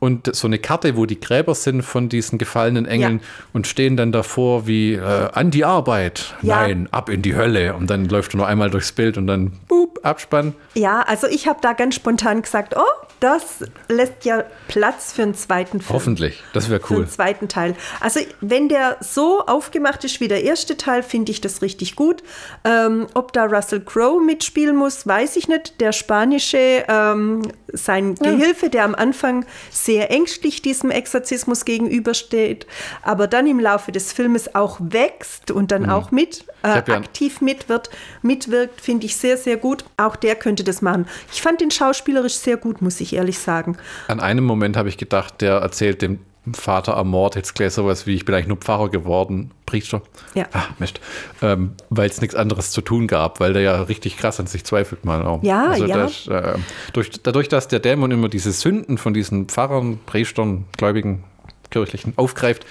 [0.00, 3.24] und so eine Karte, wo die Gräber sind von diesen gefallenen Engeln Ja.
[3.52, 5.00] und stehen dann davor wie äh,
[5.32, 6.56] an die Arbeit, Ja.
[6.62, 7.74] nein, ab in die Hölle.
[7.74, 10.54] Und dann läuft er nur einmal durchs Bild und dann boop, Abspann.
[10.74, 12.82] Ja, also ich habe da ganz spontan gesagt, oh,
[13.20, 15.92] das lässt ja Platz für einen zweiten Film.
[15.92, 17.00] Hoffentlich, das wäre Für cool.
[17.00, 17.74] einen zweiten Teil.
[17.98, 22.22] Also wenn der so aufgemacht ist wie der erste Teil, finde ich das richtig gut.
[22.64, 25.80] Ähm, ob da Russell Crowe mitspielen muss, weiß ich nicht.
[25.80, 27.42] Der spanische, ähm,
[27.72, 29.44] sein Gehilfe, der am Anfang
[29.88, 32.66] sehr ängstlich diesem Exorzismus gegenübersteht,
[33.02, 36.82] aber dann im Laufe des Filmes auch wächst und dann auch mit äh, Mhm.
[36.88, 37.88] ja- aktiv mitwirkt,
[38.20, 39.84] mitwirkt, finde ich sehr, sehr gut.
[39.96, 41.06] Auch der könnte das machen.
[41.32, 43.78] Ich fand den schauspielerisch sehr gut, muss ich ehrlich sagen.
[44.08, 46.18] An einem Moment habe ich gedacht, der erzählt dem
[46.54, 50.02] Vater am Mord jetzt gleich sowas wie, ich bin eigentlich nur Pfarrer geworden, Priester.
[50.34, 50.46] Ja.
[50.52, 51.00] Ah, Mist.
[51.42, 54.64] Ähm, weil es nichts anderes zu tun gab, weil der ja richtig krass an sich
[54.64, 55.42] zweifelt mal auch.
[55.42, 55.96] Ja, ja.
[55.96, 56.58] Das, äh,
[56.92, 61.24] durch, dadurch, dass der Dämon immer diese Sünden von diesen Pfarrern, Priestern, Gläubigen,
[61.70, 62.64] Kirchlichen aufgreift,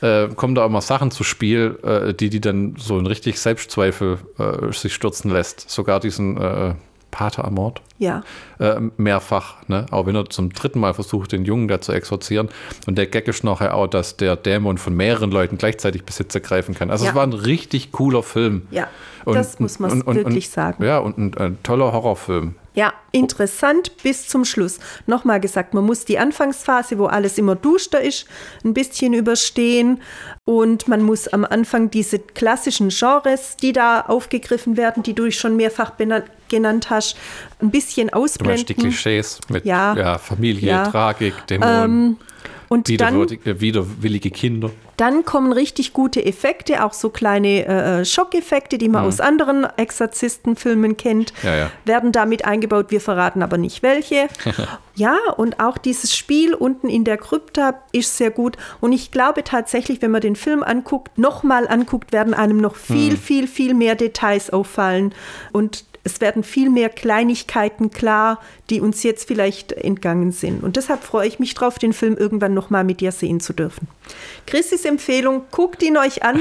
[0.00, 4.18] äh, kommen da immer Sachen zu Spiel, äh, die die dann so in richtig Selbstzweifel
[4.38, 5.68] äh, sich stürzen lässt.
[5.68, 6.74] Sogar diesen äh,
[7.10, 8.22] Pater am Mord Ja.
[8.58, 9.86] äh, mehrfach, ne?
[9.90, 12.48] auch wenn er zum dritten Mal versucht, den Jungen da zu exorzieren.
[12.86, 16.74] Und der Gag ist nachher auch, dass der Dämon von mehreren Leuten gleichzeitig Besitz ergreifen
[16.74, 16.90] kann.
[16.90, 17.10] Also Ja.
[17.10, 18.66] es war ein richtig cooler Film.
[18.70, 18.88] Ja,
[19.26, 20.84] das muss man wirklich sagen.
[20.84, 22.54] Ja, und ein, ein toller Horrorfilm.
[22.74, 24.78] Ja, interessant bis zum Schluss.
[25.06, 28.26] Nochmal gesagt, man muss die Anfangsphase, wo alles immer duster ist,
[28.64, 30.00] ein bisschen überstehen.
[30.44, 35.56] Und man muss am Anfang diese klassischen Genres, die da aufgegriffen werden, die du schon
[35.56, 37.16] mehrfach benannt, genannt hast,
[37.60, 38.76] ein bisschen Du meinst die ausblenden.
[38.76, 39.94] Klischees mit Ja.
[39.96, 40.18] ja.
[40.18, 40.86] Familie, Ja.
[40.88, 42.16] Tragik, Dämonen,
[42.68, 44.70] Und dann widerwürdige, widerwillige Kinder.
[44.98, 50.96] Dann kommen richtig gute Effekte, auch so kleine äh, Schockeffekte, die man aus anderen Exorzistenfilmen
[50.96, 51.70] kennt, Ja, ja.
[51.84, 52.86] werden damit eingebaut.
[52.90, 54.26] Wir verraten aber nicht welche.
[54.96, 58.56] ja, und auch dieses Spiel unten in der Krypta ist sehr gut.
[58.80, 63.16] Und ich glaube tatsächlich, wenn man den Film anguckt, nochmal anguckt, werden einem noch viel,
[63.16, 65.14] viel, viel mehr Details auffallen.
[65.52, 68.40] Und es werden viel mehr Kleinigkeiten klar,
[68.70, 70.62] die uns jetzt vielleicht entgangen sind.
[70.62, 73.88] Und deshalb freue ich mich drauf, den Film irgendwann nochmal mit dir sehen zu dürfen.
[74.46, 76.40] Christis Empfehlung, guckt ihn euch an.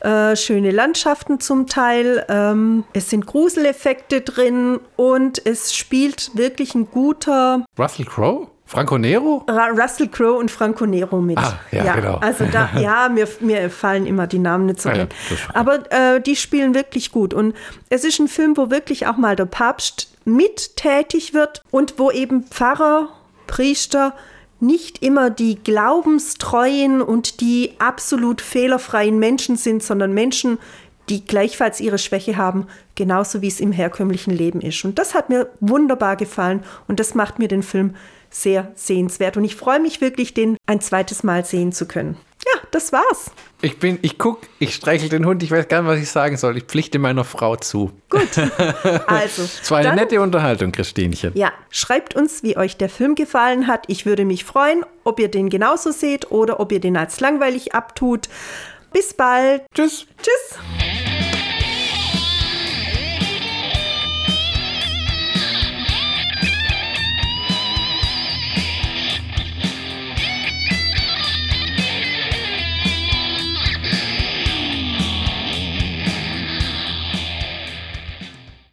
[0.00, 2.24] Äh, schöne Landschaften zum Teil.
[2.30, 8.48] Ähm, es sind Gruseleffekte drin und es spielt wirklich ein guter Russell Crowe?
[8.70, 9.44] Franco Nero?
[9.48, 11.36] Russell Crowe und Franco Nero mit.
[11.38, 12.18] Ah, ja, genau.
[12.18, 15.08] Also da, ja, mir, mir fallen immer die Namen nicht so Ah, ja, ein.
[15.28, 15.40] okay.
[15.54, 17.34] Aber äh, die spielen wirklich gut.
[17.34, 17.56] Und
[17.88, 22.12] es ist ein Film, wo wirklich auch mal der Papst mit tätig wird und wo
[22.12, 23.08] eben Pfarrer,
[23.48, 24.14] Priester
[24.60, 30.58] nicht immer die glaubenstreuen und die absolut fehlerfreien Menschen sind, sondern Menschen,
[31.08, 34.84] die gleichfalls ihre Schwäche haben, genauso wie es im herkömmlichen Leben ist.
[34.84, 37.96] Und das hat mir wunderbar gefallen und das macht mir den Film
[38.30, 39.36] sehr sehenswert.
[39.36, 42.16] Und ich freue mich wirklich, den ein zweites Mal sehen zu können.
[42.46, 43.30] Ja, das war's.
[43.60, 46.38] Ich bin, ich guck, ich streichel den Hund, ich weiß gar nicht, was ich sagen
[46.38, 46.56] soll.
[46.56, 47.90] Ich pflichte meiner Frau zu.
[49.06, 51.32] Also, Es war eine dann- nette Unterhaltung, Christinchen.
[51.34, 53.84] Ja, schreibt uns, wie euch der Film gefallen hat.
[53.88, 57.74] Ich würde mich freuen, ob ihr den genauso seht oder ob ihr den als langweilig
[57.74, 58.28] abtut.
[58.92, 59.62] Bis bald.
[59.74, 60.06] Tschüss.
[60.22, 60.58] Tschüss.